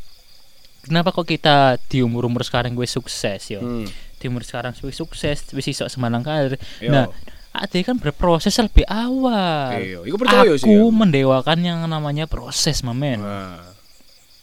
[0.84, 3.60] Kenapa kok kita di umur-umur sekarang gue sukses yo.
[3.60, 3.88] Hmm.
[4.20, 6.60] Di umur sekarang gue sukses wis iso semanang karir.
[6.88, 7.08] Nah,
[7.54, 9.78] Ade kan berproses lebih awal.
[9.78, 10.90] Iya, iku percaya aku sih aku.
[10.90, 13.22] mendewakan yang namanya proses, mamen.
[13.22, 13.62] Nah.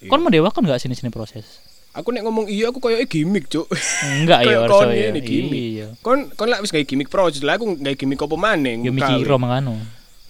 [0.07, 1.59] Kon mendewakan gak sini-sini proses?
[1.91, 3.67] Aku nek ngomong iya aku koyo gimmick, Cuk.
[4.05, 5.11] Enggak ya, kon ya.
[5.11, 5.63] ini gimmick.
[5.73, 5.87] Iya.
[5.99, 8.79] Kon kon lak wis gawe gimmick proses lah aku gawe gimmick apa maneh?
[8.79, 8.99] Yo Gawe.
[9.17, 9.75] mikiro mangano.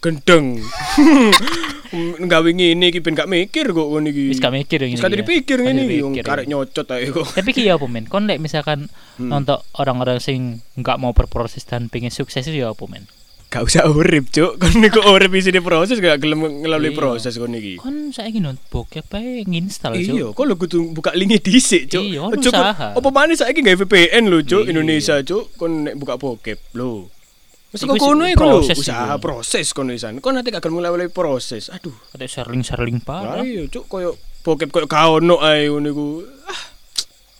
[0.00, 0.56] gendeng.
[1.92, 4.30] Nggawe ngene iki ben gak mikir kok ngono iki.
[4.30, 5.04] Wis gak mikir yang Wis ini.
[5.04, 6.22] gak dipikir Gak ngene iki dipikir, wong ya.
[6.22, 7.26] karek nyocot ae kok.
[7.36, 8.06] Tapi ki ya apa men?
[8.06, 8.88] Kon lek misalkan
[9.20, 9.36] Hmm.
[9.36, 13.04] untuk orang-orang sing nggak mau berproses dan pengen sukses itu ya apa men?
[13.50, 14.62] Gak usah urip, Cuk.
[14.62, 16.98] Kon niku urip isine proses gak gelem ngelalui Iya.
[17.02, 17.82] proses kon iki.
[17.82, 20.14] Kon saiki non bokep ae nginstal Cuk.
[20.14, 21.98] Iya, kok lho kudu buka link dhisik, Cuk.
[21.98, 22.54] Iya, Cuk.
[22.94, 24.70] Apa maneh saiki gawe VPN lho, Cuk, Iya.
[24.70, 25.50] Indonesia, Cuk.
[25.58, 27.10] Kon nek buka bokep lho.
[27.70, 30.22] Mesti kok kono iku proses usaha proses kono isan.
[30.22, 31.70] Kon nanti gak gelem ngelalui proses.
[31.70, 31.94] Aduh.
[32.14, 33.42] Kata serling-serling Lah parah.
[33.42, 34.14] iya, Cuk, koyo
[34.46, 36.06] bokep koyo gak ono ae ngono iku.
[36.46, 36.62] Ah,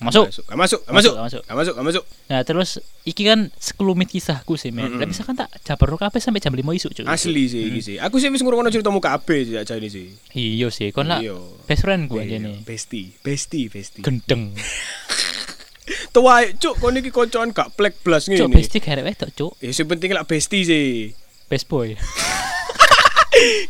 [0.00, 0.32] Masuk.
[0.32, 1.12] Gak masuk, gak masuk.
[1.12, 1.42] Gak masuk.
[1.44, 2.04] Gak masuk, gak masuk.
[2.26, 2.70] Nah, terus
[3.04, 4.88] iki kan sekelumit kisahku sih, men.
[4.88, 4.96] Mm-mm.
[4.96, 7.04] Lah misalkan tak jabar kabeh sampai jam 5 isuk, Cuk.
[7.04, 7.96] Asli sih iki sih.
[7.96, 10.08] Aku sih wis ngrungokno ceritamu kabeh sih aja ini sih.
[10.32, 11.36] Iya sih, kon lah Iya.
[11.68, 12.64] best friend gue aja nih.
[12.64, 14.00] Bestie, bestie, bestie.
[14.00, 14.56] Gendeng.
[16.14, 18.56] Tua cuk kon iki koncoan gak plek blas Cuk ngene.
[18.56, 19.52] bestie garek wedok cuk.
[19.60, 21.12] Ya sing penting lak bestie sih.
[21.46, 21.92] Best boy.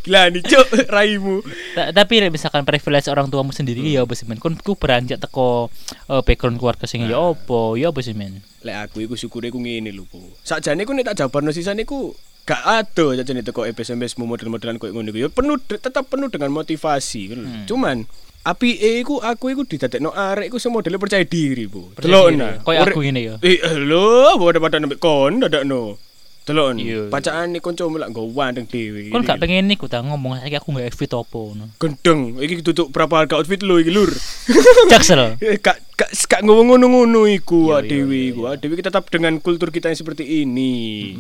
[0.05, 1.45] Gila nih cuk raimu.
[1.77, 4.41] Ta- tapi nek misalkan privilege orang tuamu sendiri ya apa sih men?
[4.41, 5.69] Kon ku beranjak teko
[6.09, 7.77] eh, background keluarga sing ya apa?
[7.77, 8.41] Ya apa sih men?
[8.65, 10.21] Lek aku iku syukure ku ngene lho, Po.
[10.45, 12.13] Sakjane ku nek tak jabarno sisane ku
[12.49, 15.19] gak ada sakjane teko SMS-mu model-modelan koyo ngono iku.
[15.25, 17.45] Ya penuh tetap penuh dengan motivasi lho.
[17.69, 18.05] Cuman
[18.41, 21.93] api iku aku iku didadekno arek iku sing modele percaya diri, Bu.
[22.01, 22.57] Delok nah.
[22.65, 23.35] Koyo aku ngene ya.
[23.45, 26.10] Eh, lho, pada nembek kon dadakno.
[26.41, 27.11] Delok Iya, nih.
[27.11, 29.09] Pacaan nih koncomu lak nggo wandeng dhewe.
[29.09, 31.71] Kon gak pengen niku ta ngomong saiki aku gak fit opo ngono.
[31.77, 32.37] gendeng.
[32.37, 34.11] Iki tutup berapa harga outfit lu iki, Lur.
[34.93, 35.37] Jaksel.
[35.39, 38.41] Eh, Kak kak kak ngomong ngono-ngono iku Iya, awak iya, dhewe iya, iku.
[38.49, 41.13] Awak dhewe tetap dengan kultur kita yang seperti ini.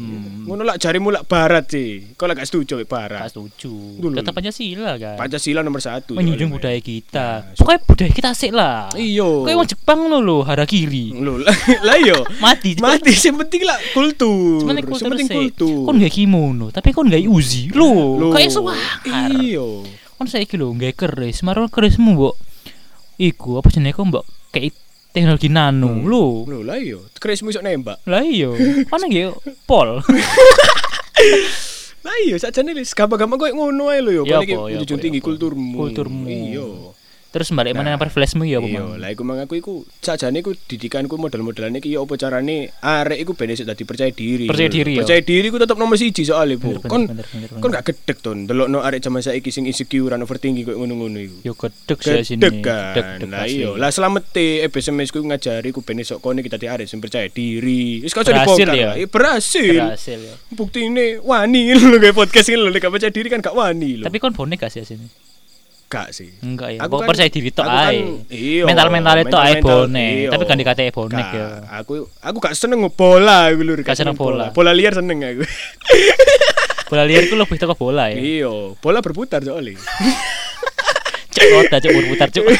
[0.48, 2.16] Ngono lak jarimu lak barat sih.
[2.16, 3.28] Kau lak gak setuju wek Gak barat.
[3.28, 4.00] setuju.
[4.00, 4.16] Dulu.
[4.16, 5.16] Tetap Pancasila kan.
[5.20, 6.16] Pancasila nomor satu.
[6.16, 7.44] Menjunjung budaya kita.
[7.44, 8.88] Nah, Pokoknya budaya kita asik lah.
[8.96, 9.28] Iya.
[9.44, 11.06] Kayak wong Jepang lho, harakiri.
[11.12, 11.56] Lho, lah
[11.86, 12.16] lah iya.
[12.40, 12.80] Mati.
[12.80, 14.64] Mati sing penting lah kultur.
[14.64, 15.36] Cuman kultur penting sih.
[15.52, 15.84] kultur.
[15.84, 17.68] Kon gak kimono, tapi kon gak uzi.
[17.70, 18.28] Lho, Lho.
[18.32, 19.30] kayak suwakar.
[19.36, 19.66] Iya.
[20.16, 22.36] Kon saiki lho gak keris, marang kerismu mbok
[23.20, 24.72] iku apa jenenge kok mbok kayak
[25.12, 25.92] teknologi nano.
[25.92, 26.04] Hmm.
[26.08, 26.24] Lho.
[26.48, 26.98] Lho lah iya.
[27.16, 28.00] Kerismu iso nembak.
[28.08, 28.48] Lah iya,
[28.88, 29.36] mana nggih
[29.68, 30.00] pol.
[32.00, 34.22] Lah iya sakjane wis gampang-gampang koyo ngono ae lho yo.
[34.24, 35.28] Ya ya tinggi ya apa.
[35.28, 35.76] kulturmu.
[35.76, 36.24] Kulturmu.
[36.24, 36.66] Iya.
[37.30, 38.98] Terus balik mana yang privilege-mu ya Iya, Mang?
[38.98, 43.38] lah iku mang aku iku sakjane iku didikanku model-modelan iki ya apa carane arek iku
[43.38, 44.50] ben dadi percaya diri.
[44.50, 45.06] Percaya diri, ya.
[45.06, 46.82] Percaya diri ku tetep nomor siji soalnya, Bu.
[46.82, 47.06] Kon
[47.62, 51.38] kon gak gedek to ndelokno arek zaman saiki sing insecure an overthinking koyo ngono-ngono iku.
[51.46, 52.42] Yo gedek sih sini.
[52.42, 52.98] Kan.
[52.98, 56.90] Gedek Lah iya, lah selamete SMS ku ngajari ku ben iso kono kita dadi arek
[56.90, 58.02] sing percaya diri.
[58.02, 58.90] Wis Berhasil dibongkar ya?
[58.98, 59.74] Eh, berhasil.
[59.86, 60.34] Berhasil ya.
[60.50, 64.04] Bukti ini wani lho podcast ini lho gak percaya diri kan gak wani lho.
[64.10, 65.29] Tapi kon bonek gak sih sini?
[65.90, 66.30] Gak sih.
[66.38, 66.86] Enggak ya.
[66.86, 68.00] Aku kan- percaya diri tok aku kan- ae.
[68.30, 70.28] iya, Mental-mental itu ae bonek, iya.
[70.30, 71.46] tapi kan dikate bonek ya.
[71.82, 73.72] Aku aku gak seneng bola aku lho.
[73.82, 74.54] Gak seneng bola.
[74.54, 75.42] Bola liar seneng aku.
[76.90, 78.18] Bola liar ku lebih teko bola ya.
[78.18, 79.74] Iya, bola berputar soalnya.
[81.40, 82.44] Cuk kota cuk berputar cuk.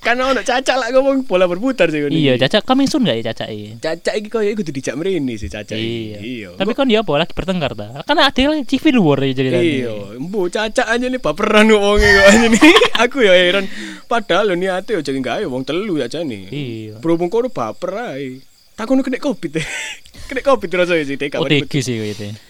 [0.00, 2.40] Karena ono cacak lah ngomong bola berputar ngono Iya.
[2.40, 3.76] Caca coming soon gak ya Caca ini?
[3.76, 6.16] Cacak iki koyo iku dijak mrene sih cacak Iya.
[6.18, 6.46] iki.
[6.46, 6.48] Iya.
[6.56, 8.00] Tapi kan dia apa lagi bertengkar ta?
[8.08, 12.46] Kan yang civil war ya jadi Iya, mbo cacak aja nih baperan wonge kok aja
[12.48, 12.62] nih.
[13.04, 13.68] Aku ya heran.
[14.08, 16.48] Padahal lo niate yo jangan gawe wong telu aja nih.
[16.48, 16.94] Iya.
[17.04, 18.40] Berhubung kono baper ae.
[18.78, 19.60] Takon kena covid.
[20.32, 21.36] kena covid rasanya sih tek.
[21.36, 22.49] OTG sih gitu.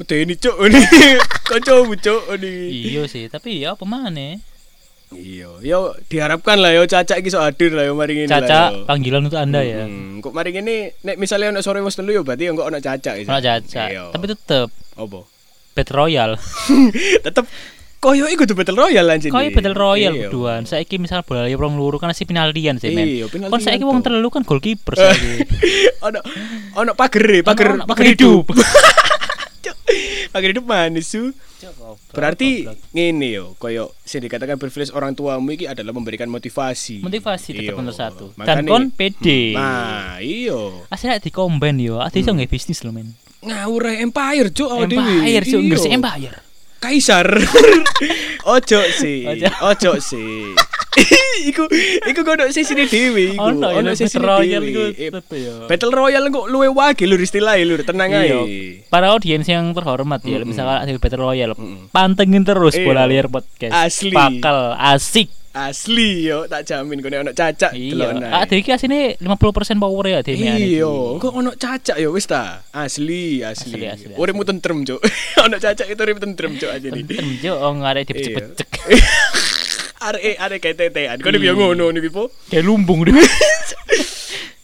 [0.00, 0.80] Medeni cuk ini.
[1.44, 2.52] Kancamu cuk ini.
[2.88, 4.40] Iya sih, tapi ya apa mana?
[5.10, 8.40] Iya, yo diharapkan lah yo cacak iki iso hadir lah yo mari ngene lah.
[8.40, 8.86] Caca yo.
[8.86, 9.82] panggilan untuk anda ya.
[9.82, 12.78] Hmm, kok mari ngene nek misalnya ono sore wis telu yo berarti yo engko ono
[12.78, 13.26] cacak iki.
[13.26, 14.02] Kalau Caca, Iya.
[14.08, 15.26] tapi tetep opo?
[15.70, 16.38] Battle Royale.
[17.26, 17.44] Tetep
[17.98, 19.28] koyo iku tuh battle royale anjing.
[19.28, 20.22] Kau Battle Royale Iya.
[20.30, 20.62] berduaan.
[20.64, 23.04] Saiki misal bola liar wong luru kan si penaltian sih men.
[23.04, 25.42] Iya, penaltian Kon saiki wong telu kan goalkeeper saiki.
[26.06, 26.22] ono
[26.78, 28.46] ono pager, pager, Ono- ono pager pager hidup.
[30.32, 31.32] pager hidup manis su.
[32.10, 37.04] Berarti ngene yo, koyo sing dikatakan privilege orang tuamu iki adalah memberikan motivasi.
[37.04, 37.78] motivasi tetep Iya.
[37.78, 38.32] nomor satu.
[38.36, 39.52] Dan kon pede.
[39.52, 40.86] Nah, iyo.
[40.88, 43.12] Asli di komben yo, ati iso nggih bisnis lho men.
[43.40, 45.12] Ngawur empire cuk awake dhewe.
[45.20, 45.76] Empire cuk, Iya.
[45.96, 46.36] Empire.
[46.80, 47.28] Kaisar.
[48.56, 49.28] Ojo sih.
[49.60, 50.56] Ojo sih.
[51.50, 51.64] iku
[52.04, 53.42] iku kono sisine dhewe iku.
[53.46, 54.90] Ono ya Battle Royale dhewe.
[54.90, 55.54] iku ya.
[55.70, 58.26] Battle Royale kok luwe wage lur istilahnya lur, tenang ae.
[58.26, 58.40] Iya.
[58.90, 61.94] Para audiens yang terhormat ya, misalkan ada Battle Royale, Mm-mm.
[61.94, 62.84] pantengin terus Iya.
[62.84, 63.70] bola liar podcast.
[63.70, 64.10] Asli.
[64.10, 65.30] Bakal asik.
[65.50, 68.14] Asli yo, tak jamin kono ono cacak Iya.
[68.30, 72.62] Ah, iki asine 50% power ya dhewe Iya, kok ono cacak ya wis ta.
[72.70, 73.82] Asli, asli.
[73.82, 74.14] Asli, asli.
[74.14, 75.02] Uripmu tentrem, Cuk.
[75.46, 76.86] ono cacak itu urip tentrem, Cuk aja.
[76.86, 78.14] Tentrem jo oh, ngarep Iya.
[78.14, 78.68] dipecek-pecek.
[80.00, 81.16] Arek kayak tetean.
[81.20, 82.32] Kok dia ngono niki po?
[82.48, 83.12] Kayak lumbung deh.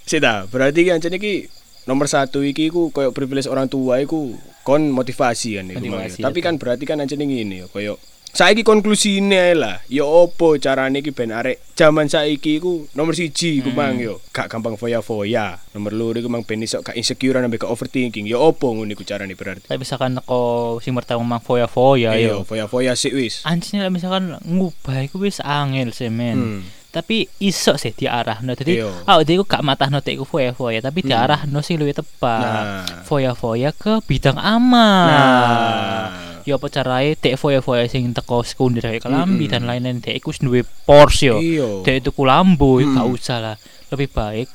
[0.07, 1.51] Sita, berarti kan ancen iki
[1.85, 4.33] nomor satu iki ku koyo privilege orang tua iku
[4.64, 8.01] kon motivasi kan iku Tapi kan berarti kan ancen ngene yo koyo
[8.37, 13.72] saiki konklusine lah ya opo carane iki ben arek zaman saiki iku nomor siji iku
[13.72, 13.79] Hmm.
[13.79, 17.72] mang yo gak gampang foya-foya nomor loro iku mang ben iso gak insecure ambek gak
[17.72, 20.40] overthinking ya opo ngono iku carane berarti Tapi misalkan neko
[20.79, 22.44] sing pertama mang foya-foya iya yo.
[22.44, 26.37] foya-foya sik wis lah misalkan ngubah iku wis angel sih men.
[26.37, 26.61] Hmm.
[26.96, 28.56] Tapi iso sih diarahno.
[28.56, 28.88] Dadi Iya.
[29.04, 32.40] awak dhewe gak matahno tek iku foya-foya, tapi diarahno sing luwih tepat.
[32.40, 33.04] Nah.
[33.04, 35.09] Foya-foya ke bidang aman.
[35.12, 36.09] nah
[36.46, 39.52] Ya apa carae tek foya-foya sing teko sekunder kayak kelambi Mm-mm.
[39.52, 41.37] dan lain-lain dek iku duwe Porsche yo.
[41.37, 42.96] iya Dek itu kulambo Mm.
[42.96, 43.56] gak usah lah.
[43.92, 44.46] Lebih baik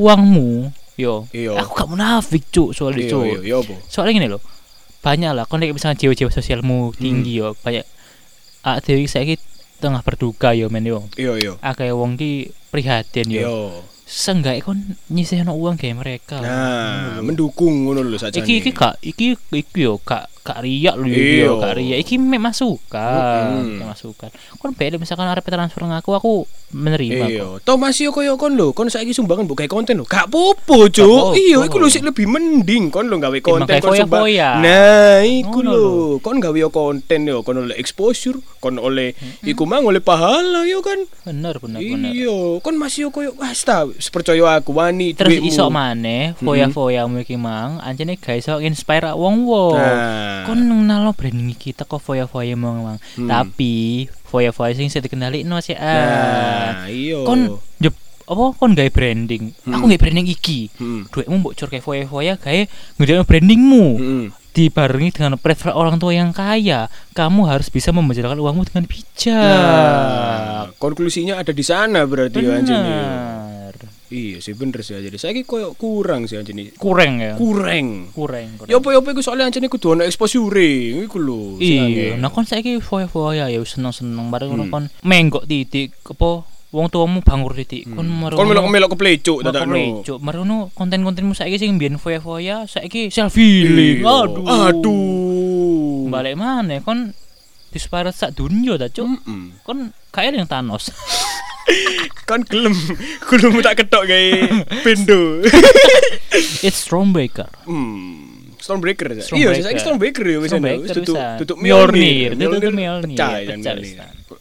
[0.00, 1.26] uangmu yo.
[1.34, 1.60] Iya.
[1.60, 3.24] Aku gak munafik cuk soalnya cuk.
[3.28, 4.40] iya iya opo Soalnya gini loh.
[5.04, 7.84] Banyak lah nek misalnya jiwa-jiwa sosialmu tinggi yo, banyak
[8.60, 9.40] ah dewi saiki
[9.80, 11.08] tengah berduka yo men yo.
[11.16, 12.32] iya iya Akeh wong ki
[12.68, 13.40] prihatin yo.
[13.40, 13.54] iya
[14.10, 14.74] seenggaknya kon
[15.06, 16.42] nyisihno uang kayak mereka.
[16.42, 18.42] Nah, mendukung ngono lho sajane.
[18.42, 21.46] iki iki gak iki iki yo gak gak riak lho iki Iya.
[21.46, 26.32] yo gak riak iki mek masukan mek masukan kon beda misalkan arep transfer ngaku aku
[26.70, 30.06] menerima Iya, masih yo koyo kon lho, kon saiki sumbangan mbok gawe konten lho.
[30.06, 31.34] Gak popo, Cuk.
[31.34, 34.24] Iya, iku lho sik lebih mending kon lho gawe konten gawe kon sumbang.
[34.62, 35.84] Nah, iku lho.
[36.22, 40.84] Kon gawe yo konten yo, kon oleh exposure, kon oleh iku mang oleh pahala yo
[40.84, 40.98] kan.
[41.26, 42.10] bener bener bener.
[42.12, 47.36] Iya, kon masih yo koyo wis ta, percaya aku wani terus iso maneh foya-foya iki
[47.38, 49.78] mang anjene gak iso inspire wong-wong.
[49.78, 50.44] Nah.
[50.44, 52.84] kon ngenalo branding kita kok foya-foya mang.
[52.84, 52.98] Mang
[54.30, 54.32] Hmm.
[54.32, 55.90] foya-foya sing bisa dikendali no sih ah
[56.76, 57.18] Nah, iya.
[57.20, 57.40] kon
[57.76, 61.02] jep apa kon gawe branding aku gawe branding iki Hmm.
[61.04, 62.62] duitmu mbok cur kayak foya-foya gawe
[62.96, 64.26] ngedekno brandingmu Hmm.
[64.50, 70.70] dibarengi dengan prefer orang tua yang kaya kamu harus bisa membicarakan uangmu dengan bijak Nah,
[70.76, 72.82] konklusinya ada di sana berarti ya anjing.
[74.10, 76.74] Iya sih bener sih jadi saya koyo kurang sih anjing.
[76.74, 78.10] kurang ya Kurang.
[78.10, 78.66] kurang kurang.
[78.66, 80.50] Ya apa ya apa iku soalnya anjene kudu ana exposure
[81.06, 81.62] iku lho.
[81.62, 87.22] iya nah kon saiki foya-foya ya seneng-seneng bareng ngono kon menggok titik apa wong tuamu
[87.22, 90.02] bangur titik kon marung Kon melok-melok keplecuk dadak dadakno.
[90.02, 94.02] Cuk, marono konten-kontenmu saiki sing mbiyen foya-foya saiki self healing.
[94.02, 94.26] Iya.
[94.26, 94.44] Aduh.
[94.46, 96.10] Aduh.
[96.10, 97.14] Balik mana kon
[97.70, 99.06] disparet sak dunia ta, Cuk.
[99.06, 99.62] Mm-mm.
[99.62, 100.90] Kon kayak yang Thanos.
[102.28, 102.74] Kon gelem
[103.26, 104.28] gelem tak ketok gawe
[104.86, 105.42] pendo.
[106.62, 107.50] It's Stormbreaker.
[107.66, 108.54] Hmm.
[108.60, 109.24] Stormbreaker ya.
[109.34, 113.96] Iya, saya Stormbreaker ya wis Wis tutup tutup Mjolnir, tutup Mjolnir, Pecah ya Mjolnir.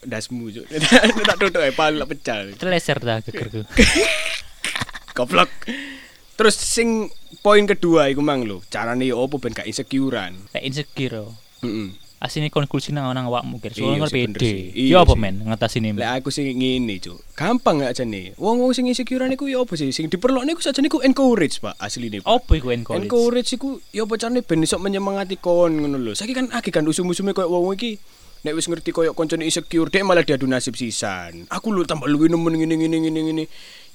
[0.06, 0.66] Dasmu juk.
[1.30, 2.52] Tak tutup eh pala pecah.
[2.54, 3.66] Teleser dah gegerku.
[5.18, 5.50] Goblok.
[6.38, 7.10] Terus sing
[7.44, 10.36] poin kedua iku mang lho, carane yo opo ben gak insecurean.
[10.56, 11.36] Lek insecure.
[11.66, 12.09] Heeh.
[12.20, 13.72] Asine konklusi nang nang awakmu kira.
[13.72, 14.52] Iya Soalnya kon sih, bener pede.
[14.52, 14.64] sih.
[14.76, 15.22] Iya Yo apa sih.
[15.24, 15.90] men ngatasi ini?
[15.96, 17.18] Lek aku sing ngene, Cuk.
[17.32, 18.36] Gampang gak jane.
[18.36, 19.88] Wong-wong sing insecurean iku yo opo sih?
[19.96, 22.20] Sing diperlokne iku sajane iku encourage, Pak, asline.
[22.20, 22.28] Pak.
[22.28, 23.08] Apa iku encourage?
[23.08, 26.12] Encourage iku yo apa carane ben iso menyemangati kon ngono lho.
[26.12, 27.96] Saiki kan akeh kan usum-usume koyo wong iki
[28.44, 31.48] nek wis ngerti koyo koncone insecure dek malah diadu nasib sisan.
[31.48, 33.44] Aku lho tambah luwih nemen ngene ngene ngene ngene.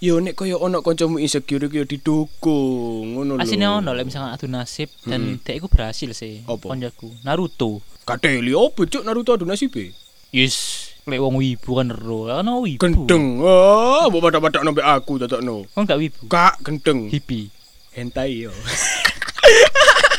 [0.03, 3.43] Yo nek koyo ono kancamu insecure yo didukung ngono lho.
[3.43, 6.43] Asine ono lek misalkan adu nasib dan dek iku berhasil sih.
[6.47, 7.81] Konjaku Naruto.
[8.05, 9.95] Kateli opo cuk Naruto adu nasib e?
[10.35, 12.27] Yes, lek wong wibu kan ero.
[12.27, 12.83] Ono wibu.
[12.83, 13.39] Gendeng.
[13.47, 15.65] Ah, mbok badak-badak nambe aku dadakno.
[15.71, 16.27] Kon gak wibu.
[16.27, 17.07] Kak gendeng.
[17.09, 17.49] Hippie.
[17.95, 18.53] Hentai yo.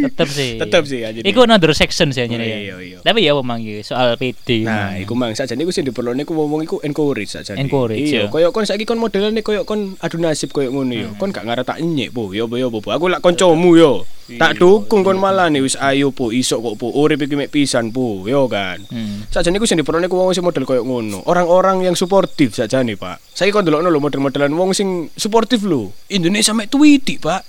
[0.00, 0.50] Tetep sih.
[0.56, 1.18] Tetep sih aja.
[1.20, 2.58] Iku another section sih anjene Oh, ya.
[2.58, 2.98] iya, iya.
[3.00, 4.64] Tapi ya memang iki soal PD.
[4.64, 7.60] Nah, iku mang sajane iku sing diperlone iku wong iku encourage sajane.
[7.60, 8.32] Encourage, Iya, ya.
[8.32, 11.08] koyo kon saiki kon modelane koyo kon adu nasib koyo ngono yo.
[11.16, 12.84] Kon gak ngarep tak nyek po, yo po yo po.
[12.86, 13.92] Aku lak kancamu yo.
[14.30, 17.90] Tak dukung kon malah nih wis ayo po iso kok po urip iki mek pisan
[17.90, 18.78] po, yo kan.
[18.86, 19.26] Hmm.
[19.26, 21.26] Sajane iku sing diperlone iku wong sing model koyo ngono.
[21.26, 23.18] Orang-orang yang suportif sajane, Pak.
[23.34, 25.90] Saiki kon delokno lho model-modelan wong sing suportif lho.
[26.06, 27.42] Indonesia mek tweetik, Pak.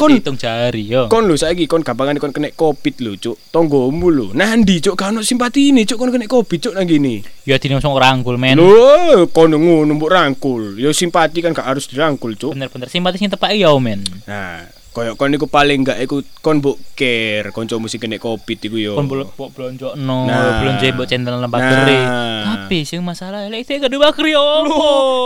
[0.00, 1.08] Kon- dihitung jari yo.
[1.12, 3.36] Kon lho saiki kon gampangan kon kena covid lho, Cuk.
[3.52, 4.26] Tonggomu lho.
[4.32, 7.20] Nandi, Cuk, kan ono simpati ini, Cuk, kon kena covid, Cuk, nang gini.
[7.44, 8.56] Ya dine langsung rangkul men.
[8.56, 10.80] Lho, kono ngono mbok rangkul.
[10.80, 12.56] Ya simpati kan gak harus dirangkul, Cuk.
[12.56, 14.00] Bener-bener simpati sing tepak ya men.
[14.24, 14.64] Nah,
[14.94, 18.94] koyo kon iku paling gak iku kon mbok care kancamu sing kena covid iku yo.
[18.94, 20.62] Kon mbok blonjokno, Nah.
[20.62, 21.50] blonjo mbok centel nang Nah.
[21.50, 21.98] bakeri.
[22.46, 24.46] Tapi sing masalah lek iki gak bakeri yo.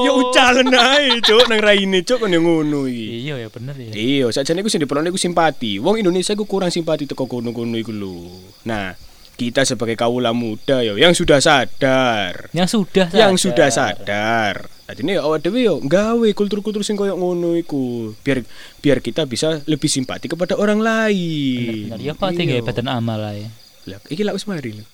[0.08, 3.28] Ya ucalan ae, Cuk, nang raine, Cuk, kon yo ngono iki.
[3.28, 3.92] Iya ya bener ya.
[3.92, 5.76] Iya, sajane iku sing diperlone iku simpati.
[5.76, 8.32] Wong Indonesia iku kurang simpati teko kono-kono iku lho.
[8.64, 8.96] Nah,
[9.36, 12.48] kita sebagai kaula muda yo yang sudah sadar.
[12.56, 13.44] Yang sudah yang sadar.
[13.44, 14.54] sudah sadar.
[14.88, 18.16] Tadi ini awak dewe yo gawe kultur-kultur sing koyo ngono iku.
[18.24, 18.40] Biar
[18.80, 21.92] biar kita bisa lebih simpati kepada orang lain.
[21.92, 22.64] Bener, ya kok Iya.
[22.64, 23.52] badan amal lah ya.
[23.84, 24.84] Lah, iki lak wis mari lho.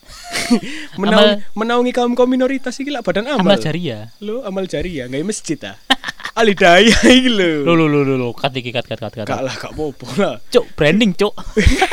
[1.02, 3.54] Menaung, menaungi kaum kaum minoritas iki lak badan amal.
[3.54, 4.10] Amal jariah.
[4.18, 5.78] Lo amal jariah nggak masjid ah.
[6.42, 7.62] Alidaya iki lho.
[7.62, 9.30] Lo lo lo lo lo kat iki kat kat kat kat.
[9.30, 10.34] Gak lah, gak apa-apa lah.
[10.50, 11.30] Cuk, branding cuk.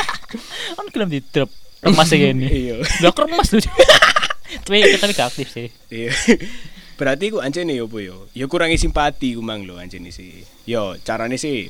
[0.74, 1.54] kan film di drop
[1.86, 2.50] remas ini.
[2.50, 2.82] Iya.
[2.82, 3.62] Gak keremas tuh.
[4.66, 5.70] Tapi tapi gak aktif sih.
[5.86, 6.10] Iya.
[7.02, 8.30] Berarti ku anjene yo apa yo?
[8.30, 10.46] Ya kurangi simpati ku mang lho anjene sih.
[10.70, 11.66] Yo, carane sih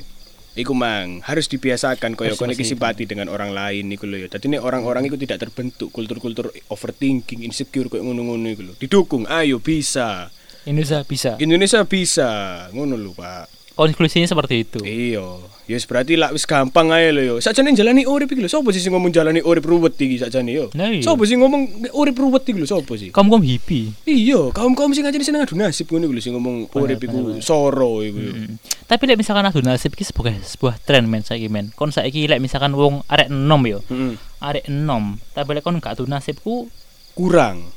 [0.53, 2.61] Iku mang harus dibiasakan koyo dibiasakan.
[2.61, 4.27] simpati dengan orang lain iku lho ya.
[4.29, 8.73] Dadi nek orang-orang iku tidak terbentuk kultur-kultur overthinking, insecure koyo ngono-ngono iku lho.
[8.77, 10.29] Didukung, ayo bisa.
[10.69, 11.41] Indonesia bisa.
[11.41, 12.29] Indonesia bisa.
[12.69, 13.62] Ngono lho, Pak.
[13.73, 14.79] Konklusinya seperti itu.
[14.85, 15.25] Iya.
[15.63, 17.35] Ya wis berarti lah wis gampang ae lho yo.
[17.39, 18.51] Sakjane jalani urip iki lho.
[18.51, 20.67] Sopo sih sing ngomong jalani urip ruwet iki sakjane yo?
[20.75, 21.01] Nah, iya.
[21.01, 22.67] Sopo sih ngomong urip ruwet iki lho?
[22.67, 23.15] Sopo sih?
[23.15, 23.95] Kamu kamu hippie.
[24.03, 28.03] Iya, kaum-kaum sing ajane seneng adu nasib ngono iku lho sing ngomong urip iku soro
[28.03, 28.19] iku.
[28.19, 28.33] yo.
[28.35, 28.59] Hmm.
[28.85, 31.71] Tapi lek misalkan adu nasib iki sebagai sebuah tren men saiki men.
[31.73, 33.79] Kon saiki lek misalkan wong arek enom yo.
[33.87, 34.19] Heeh.
[34.43, 36.67] Arek enom, tapi lek kon gak adu nasibku
[37.15, 37.71] Kurang.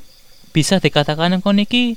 [0.51, 1.95] bisa dikatakan kon iki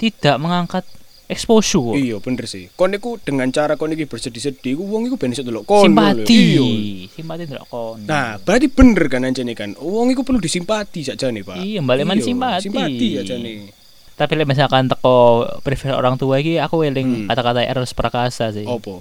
[0.00, 0.82] tidak mengangkat
[1.30, 1.94] exposure.
[1.94, 2.66] Iya bener sih.
[2.70, 5.86] Kon iku dengan cara kon iki bersedih-sedih, iku wong iku ben iso delok kon.
[5.86, 6.26] simpati.
[6.28, 6.66] Iya.
[7.08, 7.98] Simpati ndelok kon.
[8.02, 9.72] Nah, berarti bener kan anjene kan.
[9.74, 11.56] Wong iku perlu disimpati sakjane, Pak.
[11.56, 12.66] Iya, balik mana simpati.
[12.66, 13.52] Simpati ajane.
[14.12, 15.16] Tapi lek misalkan teko
[15.60, 17.26] prefer orang tua iki aku eling Hmm.
[17.26, 18.68] kata-kata Eros Prakasa sih.
[18.68, 19.00] Opo?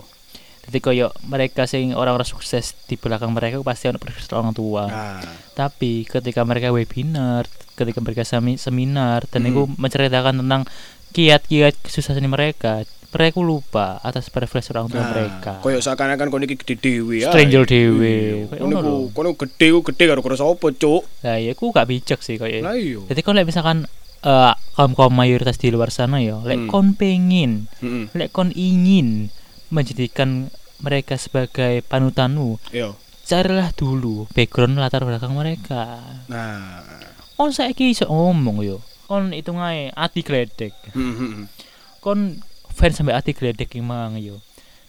[0.63, 4.85] Jadi koyo mereka sing orang-orang sukses di belakang mereka pasti ono prefer orang tua.
[4.85, 5.19] Nah,
[5.51, 9.49] Tapi ketika mereka webinar, ketika mereka semi- seminar dan Hmm.
[9.49, 10.63] itu menceritakan tentang
[11.09, 15.53] kiat-kiat kesusahan mereka, mereka lupa atas preferensi orang tua nah, mereka.
[15.59, 17.33] Koyo seakan-akan kon iki gede dhewe ya.
[17.33, 18.05] Stranger dhewe.
[18.05, 18.35] Iya.
[18.47, 18.97] Kayak Kon ngono iku lho.
[19.09, 21.01] kon iku gede ku gede karo karo sapa, Cuk?
[21.25, 22.61] Lah ya aku gak bijak sih koyo.
[22.61, 23.01] Lah iya.
[23.03, 26.69] Jadi kalau misalkan eh, kaum kaum mayoritas di luar sana ya, lek Hmm.
[26.69, 28.11] kon pengen, Heeh.
[28.13, 29.31] lek kon ingin
[29.69, 32.93] menjadikan mereka sebagai panutanmu, Iya.
[33.23, 35.97] carilah dulu background latar belakang mereka.
[36.27, 36.83] Nah.
[37.33, 38.83] Kon saiki iso ngomong yo.
[39.09, 40.69] Kon hitung ae ati gledek.
[40.93, 41.49] Heeh.
[41.97, 42.37] Kon
[42.69, 44.37] fans sampai ati gledek ki mang yo.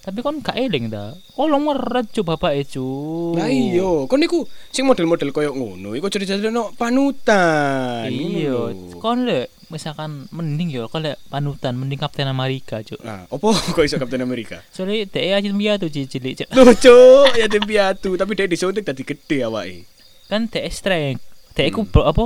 [0.01, 1.13] Tapi kon gak eling ta.
[1.37, 3.37] Kolong meret cuk bapak e cuk.
[3.37, 8.09] Lah iya, kon niku sing model-model koyo ngono, iku cerita-cerita panutan.
[8.09, 9.01] Iya, ngono lho.
[9.01, 12.97] kon lek misalkan mending yo kon lek panutan mending Kapten Amerika cuk.
[13.05, 14.65] Nah, opo kok iso Kapten Amerika?
[14.73, 16.49] Soalnya dia aja tuh cilik cuk.
[16.57, 17.01] Lucu,
[17.37, 19.85] ya piatu, tapi dia disuntik tadi gede awake.
[20.33, 21.21] Kan dia strength.
[21.53, 22.09] Dia iku Hmm.
[22.09, 22.25] apa?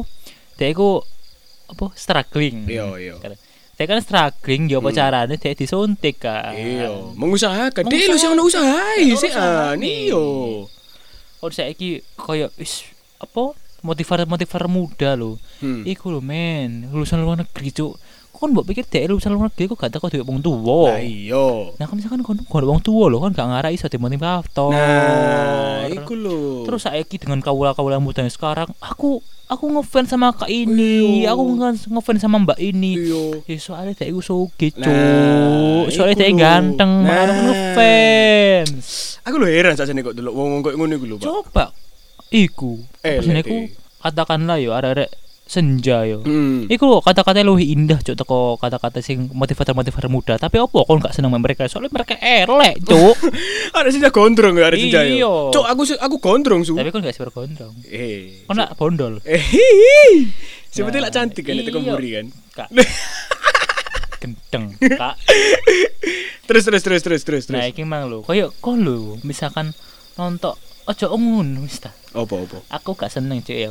[0.63, 1.03] Dia iku
[1.75, 2.65] apa struggling.
[2.65, 3.15] Iya, iya.
[3.75, 4.97] Dia kan struggling yo apa Hmm.
[4.97, 6.55] carane dia disuntik kan.
[6.55, 7.91] Iya, mengusahakan.
[7.91, 9.83] Dia lu sih ono usaha sih usaha an.
[9.83, 10.15] nih.
[10.15, 10.23] Iya.
[11.43, 12.87] Oh saiki koyo is
[13.19, 13.53] apa
[13.85, 15.37] motivator-motivator muda lo.
[15.61, 15.85] Hmm.
[15.85, 18.01] Iku lho men, lulusan luar negeri cuk.
[18.45, 20.93] Kon mbok pikir dhek lulusan luar negeri kok gak teko duwe wong tuwa.
[20.93, 21.73] Lah iya.
[21.81, 24.69] Nah, kan misalkan kon kon wong tuwa lho, kon gak ngarai iso dimotivator.
[24.69, 26.69] Nah, iku lho.
[26.69, 31.33] Terus saiki dengan kawula-kawula muda yang sekarang, aku aku ngefans sama kak ini, Iya.
[31.33, 33.01] aku nge- ngefans sama mbak ini.
[33.01, 33.25] iya.
[33.49, 37.25] Ya soalnya dia iku sugih, Nah, soalnya dia ganteng, Nah.
[37.25, 38.85] aku ngefans.
[39.25, 41.25] Aku lho heran sakjane kok delok wong-wong koyo ngono iku lho, Pak.
[41.25, 41.65] Coba
[42.29, 42.77] iku.
[43.01, 43.73] Eh, deh.
[44.05, 45.09] katakanlah yo arek-arek
[45.45, 46.25] senja yo.
[46.25, 46.65] Hmm.
[46.73, 50.35] Iku kata-kata luwih indah cuk teko kata-kata sing motivator-motivator muda.
[50.41, 51.69] Tapi opo kon gak seneng mereka?
[51.69, 53.17] Soalnya mereka elek, cuk.
[53.77, 55.53] Ada sih gondrong ya, ada sih Iya.
[55.53, 56.73] Cuk, aku aku gondrong su.
[56.73, 57.77] Tapi kon gak sebar gondrong.
[57.93, 58.49] Eh.
[58.49, 59.21] Kon gak bondol.
[59.29, 59.45] Eh.
[60.73, 61.71] Sebetulnya Nah, lah cantik kan iya.
[61.71, 62.27] kemburi kan.
[62.57, 62.69] Kak.
[64.25, 65.15] Gendeng, Kak.
[66.49, 67.77] Terus terus terus terus terus Nah, terus.
[67.77, 68.25] iki mang lho.
[68.25, 69.77] Kayak kon lho, misalkan
[70.17, 70.57] nonton
[70.89, 71.93] ojo ngono wis ta.
[72.17, 72.59] Apa apa?
[72.81, 73.71] Aku gak seneng cuk ya.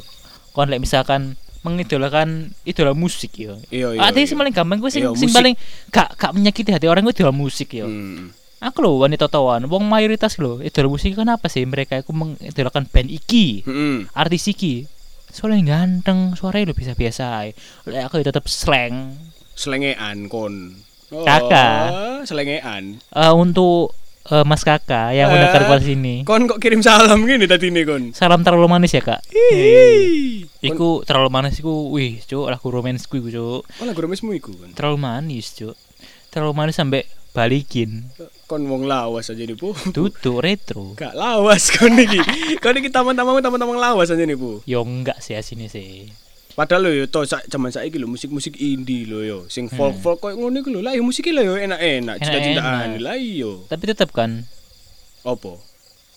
[0.53, 3.55] Kon lek misalkan mengidolakan idola musik ya.
[3.71, 3.99] Iya iya.
[4.03, 4.29] Artinya iya.
[4.29, 5.55] sing paling gampang gue sing, Iya, sing paling
[5.89, 7.87] gak gak menyakiti hati orang itu idola musik ya.
[7.87, 8.35] Hmm.
[8.63, 12.87] Aku loh wanita tawan, wong mayoritas loh idola musik kan apa sih mereka itu mengidolakan
[12.87, 14.07] band iki, Hmm.
[14.15, 14.87] artis iki.
[15.33, 17.57] Soalnya ganteng, suaranya lo biasa-biasa ae.
[17.89, 19.17] Lek aku ya tetep slang.
[19.57, 20.77] Selengean kon.
[21.09, 22.25] Oh, Kakak.
[22.29, 23.01] Selengean.
[23.01, 25.33] Eh, untuk eh, Mas Kakak yang Eh.
[25.33, 26.15] mendengar podcast ini.
[26.23, 28.03] Kon kok kirim salam gini tadi nih kon.
[28.11, 29.23] Salam terlalu manis ya, Kak.
[29.27, 30.47] Hihi.
[30.47, 33.61] Kon, Iku terlalu manis iku, wih, cuk, lagu romansku iku, cuk.
[33.67, 34.71] oh lagu romesmu iku kon.
[34.71, 35.75] Terlalu manis, cuk.
[36.31, 38.07] Terlalu manis sampai balikin.
[38.45, 39.75] Kon wong lawas aja nih bu.
[39.91, 40.93] Tutup retro.
[41.01, 42.21] Gak lawas kon iki.
[42.57, 44.63] Kon iki taman-taman taman-taman lawas aja nih bu.
[44.63, 46.07] Yo enggak sih asine sih.
[46.53, 49.39] Padahal lho yo to sak zaman saiki lho musik-musik indie lho yo.
[49.49, 50.85] Sing folk-folk koyo ngono iku lho.
[50.85, 53.01] Lah yo musik lho yo enak-enak, cinta-cintaan.
[53.01, 53.65] Lah iya.
[53.65, 54.45] Tapi tetep kan
[55.23, 55.55] Apa?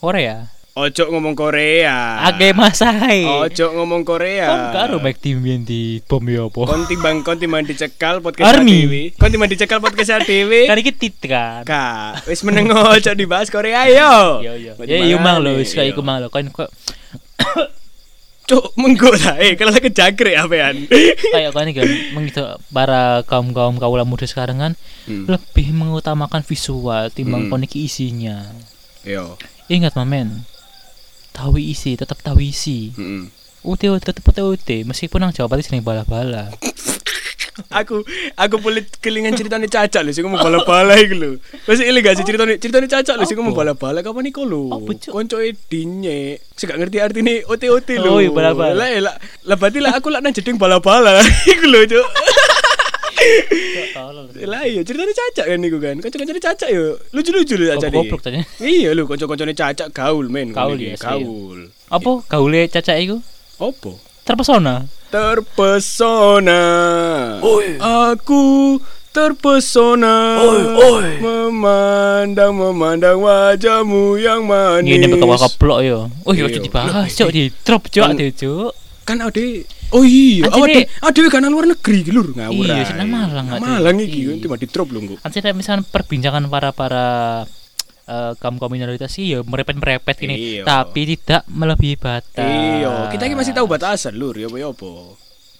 [0.02, 0.50] Korea.
[0.76, 2.20] Ojo ngomong Korea.
[2.28, 3.24] Age masai.
[3.24, 4.44] Ojo ngomong Korea.
[4.44, 6.68] Kon karo Mac Dimien di bom yo apa?
[6.68, 9.08] Kon timbang kon timbang dicekal podcast Army.
[9.16, 10.68] Kon timbang dicekal podcast dhewe.
[10.68, 11.64] Kan iki tit kan.
[11.64, 14.44] Kak, wis meneng ojo dibahas Korea yo.
[14.44, 14.72] Yo yo.
[14.84, 16.28] Ya yo mang lo, wis kayak iku mang lo.
[16.28, 16.68] Kan kok
[18.46, 19.34] Cuk, menggo ta.
[19.36, 20.86] Eh, kalau lagi jagre apean.
[21.28, 22.38] kayak kan kan mengitu
[22.70, 24.72] para kaum-kaum kaula muda sekarang kan
[25.04, 25.26] Hmm.
[25.26, 27.50] lebih mengutamakan visual timbang Hmm.
[27.52, 28.46] kon iki isinya.
[29.02, 29.34] Yo.
[29.66, 30.46] Ingat mamen.
[31.30, 32.94] Tahu isi, tetap tahu isi.
[33.60, 36.54] Ute tetep ute ute meskipun nang Jawa Bali sering bala-bala.
[37.72, 38.04] Aku
[38.36, 41.30] aku pelit kelingan ceritane cacak lho sing ngomong bala-bala iku lho.
[41.64, 43.72] Wis ile gak sih ceritane cacak lho sing ngomong Apa?
[43.72, 44.68] bala-bala kapan iku lho.
[44.76, 44.92] Apa?
[45.08, 46.36] Koncoe dinye.
[46.52, 48.16] Sing gak ngerti artine ote-ote lho.
[48.16, 48.76] Oh, iya, bala-bala.
[48.76, 49.14] Lah lah
[49.48, 51.16] lah berarti lah aku lah nang jeding bala-bala.
[51.52, 52.06] Iku lho, Cuk.
[54.46, 55.96] Lah iya ceritane cacak kan iku kan.
[56.04, 57.00] Kanca-kancane cacak yo.
[57.16, 58.44] Lucu-lucu lho cacak Goblok tanya.
[58.60, 60.52] Iya lho kanca-kancane cacak gaul men.
[60.52, 61.08] Gaul, iya, sih.
[61.08, 61.72] gaul.
[61.88, 63.24] Apa gaule caca iku?
[63.56, 63.96] Opo?
[64.26, 64.82] Terpesona.
[65.06, 66.60] Terpesona.
[67.38, 67.78] Oi.
[67.78, 68.74] Aku
[69.14, 70.42] terpesona.
[70.42, 71.06] Oi, oi.
[71.22, 74.98] Memandang memandang wajahmu yang manis.
[74.98, 76.10] Ngene bakal keplok yo.
[76.26, 76.50] Oh iya Iya.
[76.50, 78.70] ojo dibahas, cok di drop cok Kan- deh, cok.
[79.06, 79.62] Kan ade
[79.94, 82.66] Oh iya, awak Anjene- dhewe awak dhewe kan nang luar negeri lur ngawur.
[82.66, 84.42] Iya, seneng Malang, Malang iki Iya.
[84.42, 85.14] cuma di drop lho engko.
[85.22, 87.04] Kan saya misalkan perbincangan para para
[88.06, 90.62] eh, kaum kaum minoritas sih ya merepet merepet ini, Iya.
[90.62, 92.46] tapi tidak melebihi batas.
[92.46, 94.70] Iya, kita iki masih tahu batasan lur, ya apa ya.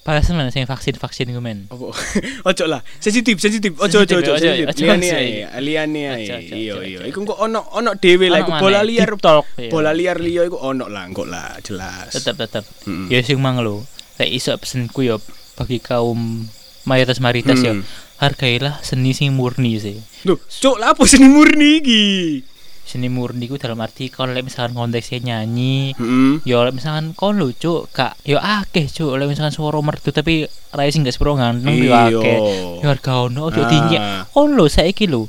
[0.07, 1.67] Batasan mana sih vaksin vaksin itu men?
[1.67, 1.91] Apa?
[2.55, 3.75] Ojo lah, sensitif, sensitif.
[3.75, 6.23] Ojo, ojo, ojo, Liane ae, liane ae.
[6.23, 6.99] Ojo, Iya, ojo, iya.
[7.03, 7.11] ojo.
[7.11, 9.11] Iku kok ono ono dhewe lah, iku bola liar.
[9.59, 9.67] iya.
[9.67, 12.15] Bola liar liya iku ono lah, kok lah, jelas.
[12.15, 12.63] Tetap tetap.
[13.11, 13.83] Ya sing mang lo.
[14.17, 15.19] Lek iso pesenku ya
[15.59, 16.47] bagi kaum
[16.87, 17.83] mayoritas mayoritas ya Hmm.
[18.17, 19.97] Hargailah seni sing murni sih.
[20.25, 22.05] Loh, cok lah apa seni murni iki?
[22.87, 26.39] Seni murni ku dalam arti kalau lek misalkan konteksnya nyanyi Heeh.
[26.47, 30.47] Ya lek misalkan kon lho cuk, kak ya akeh cuk, lek misalkan suara merdu tapi
[30.71, 32.15] rai sing gak sepuro ganteng ya Iya.
[32.15, 32.39] akeh.
[32.81, 33.67] Ya harga ono ojo Ah.
[33.67, 34.03] dinyek.
[34.31, 35.27] Kon lho saiki lho.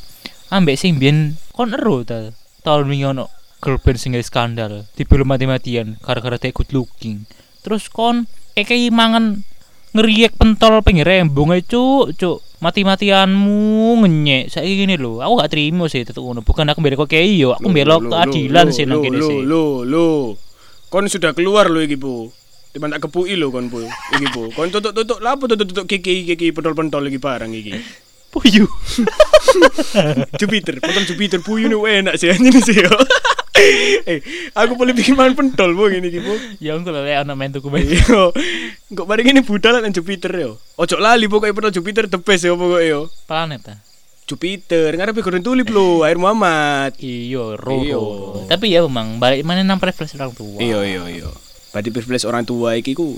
[0.47, 2.29] Ambek sing biyen kon ero ta.
[2.61, 3.25] Tahun wingi ono
[3.57, 7.25] girl band sing skandal, dibelu mati-matian gara-gara dia good looking.
[7.65, 9.41] Terus kon kayak mangan
[9.97, 12.45] ngeriek pentol pinggir rembong ae cuk, cuk.
[12.57, 14.49] Mati-matianmu ngenyek.
[14.49, 16.41] Saiki gini lho, aku gak terima sih tetu ngono.
[16.41, 19.41] Bukan aku mbelok kok yo, aku loh, keadilan sih nang kene sih.
[19.45, 20.37] Loh, loh.
[20.89, 22.29] Kon sudah keluar lo iki, Bu.
[22.73, 23.85] Tiba tak kepui lo kon, Bu.
[23.85, 24.43] Iki, Bu.
[24.57, 27.77] Kon tutuk-tutuk lah apa tutuk-tutuk kiki kiki pentol-pentol iki barang iki.
[28.33, 28.65] Puyu.
[30.41, 32.81] Jupiter, pentol Jupiter puyu nih enak sih anjing sih.
[33.57, 33.69] Yo.
[34.13, 34.19] eh,
[34.53, 36.33] aku boleh bikin makan pentol, Bu, iki, Bu.
[36.61, 37.83] Ya engko lho lek ana main tuku main.
[37.83, 38.29] Iya.
[38.93, 40.61] Kok bareng ini budal nang Jupiter yo.
[40.77, 43.11] Ojo lali pokoke pentol Jupiter the best yo pokoke yo.
[43.25, 43.75] Planet ta.
[44.27, 46.99] Jupiter, ngarepe goreng tulip lo, air Muhammad.
[46.99, 48.01] Iya, ro, ro,
[48.35, 48.43] ro.
[48.51, 50.59] Tapi ya memang balik mana nang preferensi orang tua.
[50.59, 51.31] Iya iya iya.
[51.71, 53.15] Berarti privilege orang tua iki ku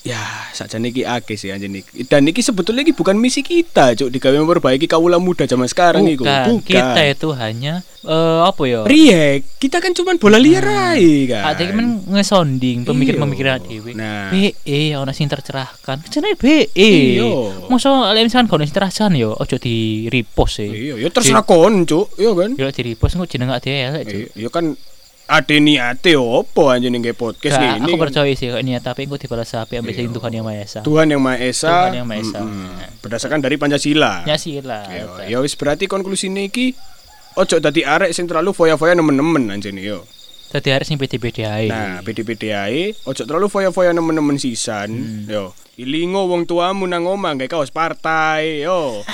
[0.00, 0.16] ya
[0.56, 2.08] sakjane iki akeh sih anjing iki.
[2.08, 6.24] Dan iki sebetulnya iki bukan misi kita, Cuk, digawe memperbaiki kaula muda zaman sekarang iku.
[6.24, 8.80] Bukan, kita itu hanya eh apa ya?
[8.88, 10.64] Riek, kita kan cuman bola liar
[10.96, 11.52] ae kan.
[11.52, 13.68] Ada men ngesonding pemikir-pemikiran Iya.
[13.68, 13.92] dhewe.
[13.92, 14.32] Nah.
[14.32, 16.00] BE ono sing tercerahkan.
[16.08, 16.64] Jenenge BE.
[16.72, 17.68] Iya.
[17.68, 20.70] Mosok lek misalkan kono sing tercerahkan yo ojo di repost sih.
[20.72, 22.16] Iya, ya terserah kon, Cuk.
[22.16, 22.50] Iya kan?
[22.56, 24.02] Yo di repost engko jeneng gak elek.
[24.08, 24.16] Cuk.
[24.16, 24.64] Iya, ya kan
[25.30, 27.86] ade niate opo anjing nge podcast Gak, ini.
[27.86, 28.02] aku kan.
[28.10, 30.80] percaya sih kok niat tapi engko dibalas api ambek sing Tuhan yang Maha Esa.
[30.82, 31.70] Tuhan yang Maha Esa.
[31.70, 32.40] Tuhan yang Maha Esa.
[32.42, 32.70] mm-mm.
[32.98, 34.26] Berdasarkan dari Pancasila.
[34.26, 34.84] Ya lah.
[34.90, 36.74] Yo, ya wis berarti konklusine iki
[37.38, 40.02] ojo dadi arek sing terlalu foya-foya nemen-nemen anjene yo.
[40.50, 41.70] Dadi harus sing pede-pede ae.
[41.70, 44.90] Nah, PD-PD ae, ojo terlalu foya-foya nemen-nemen sisan.
[44.90, 45.30] Hmm.
[45.30, 49.06] Yo, ilingo wong tuamu nang omah gawe kaos partai, yo.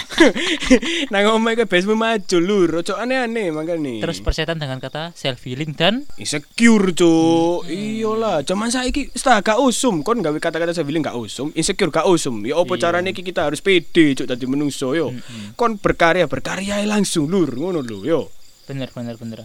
[1.12, 4.00] nang omah iku besmu maju lur, ojo aneh-aneh makane.
[4.00, 7.68] Terus persetan dengan kata self healing dan insecure, cuk.
[7.68, 7.68] Hmm.
[7.68, 12.08] Iyalah, zaman saiki tak gak usum, kon gawe kata-kata saya bilang gak usum, insecure gak
[12.08, 12.40] usum.
[12.48, 12.88] Ya opo Iya.
[12.88, 15.12] carane iki kita harus pede, cuk dadi menungso yo.
[15.52, 18.20] Kon berkarya, berkarya langsung lur, ngono lho, yo.
[18.64, 19.44] bener bener bener.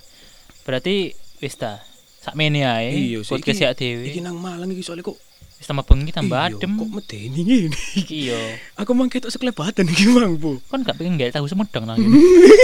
[0.66, 1.82] Berarti wis ta.
[2.22, 4.06] Sakmene ae Iya, podcast ya dhewe.
[4.06, 5.18] Iki nang Malang iki soalnya kok
[5.62, 6.74] Wis tambah bengi tambah iya, adem.
[6.74, 8.34] Kok medeni ngene iki.
[8.34, 8.58] Iya.
[8.82, 10.58] Aku mang ketok sekelebatan iki mang, Bu.
[10.66, 12.02] Kon gak pengen gak tahu semedang nang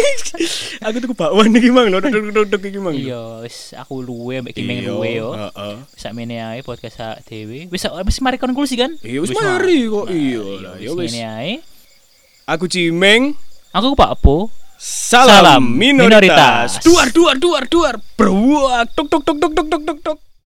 [0.86, 2.98] aku tuh bakwan iki mang lho, duduk-duduk iki mang.
[2.98, 5.30] Iya, wis aku luwe mbek Kimeng Iya, luwe yo.
[5.38, 5.76] Heeh.
[5.94, 7.70] Sakmene ae podcast sak dhewe.
[7.70, 8.98] Wis wis mari konklusi kan?
[9.06, 10.10] Iya, wis mari kok.
[10.10, 11.14] Iya lah, ya wis.
[11.22, 11.62] Ae.
[12.50, 13.38] Aku Cimeng.
[13.78, 14.50] Aku Pak Po.
[14.78, 16.78] Salam, Salam minoritas.
[16.78, 16.86] minoritas.
[16.86, 17.96] Duar duar duar duar.
[18.14, 20.18] Berwak tuk tuk tuk tuk tuk tuk tuk.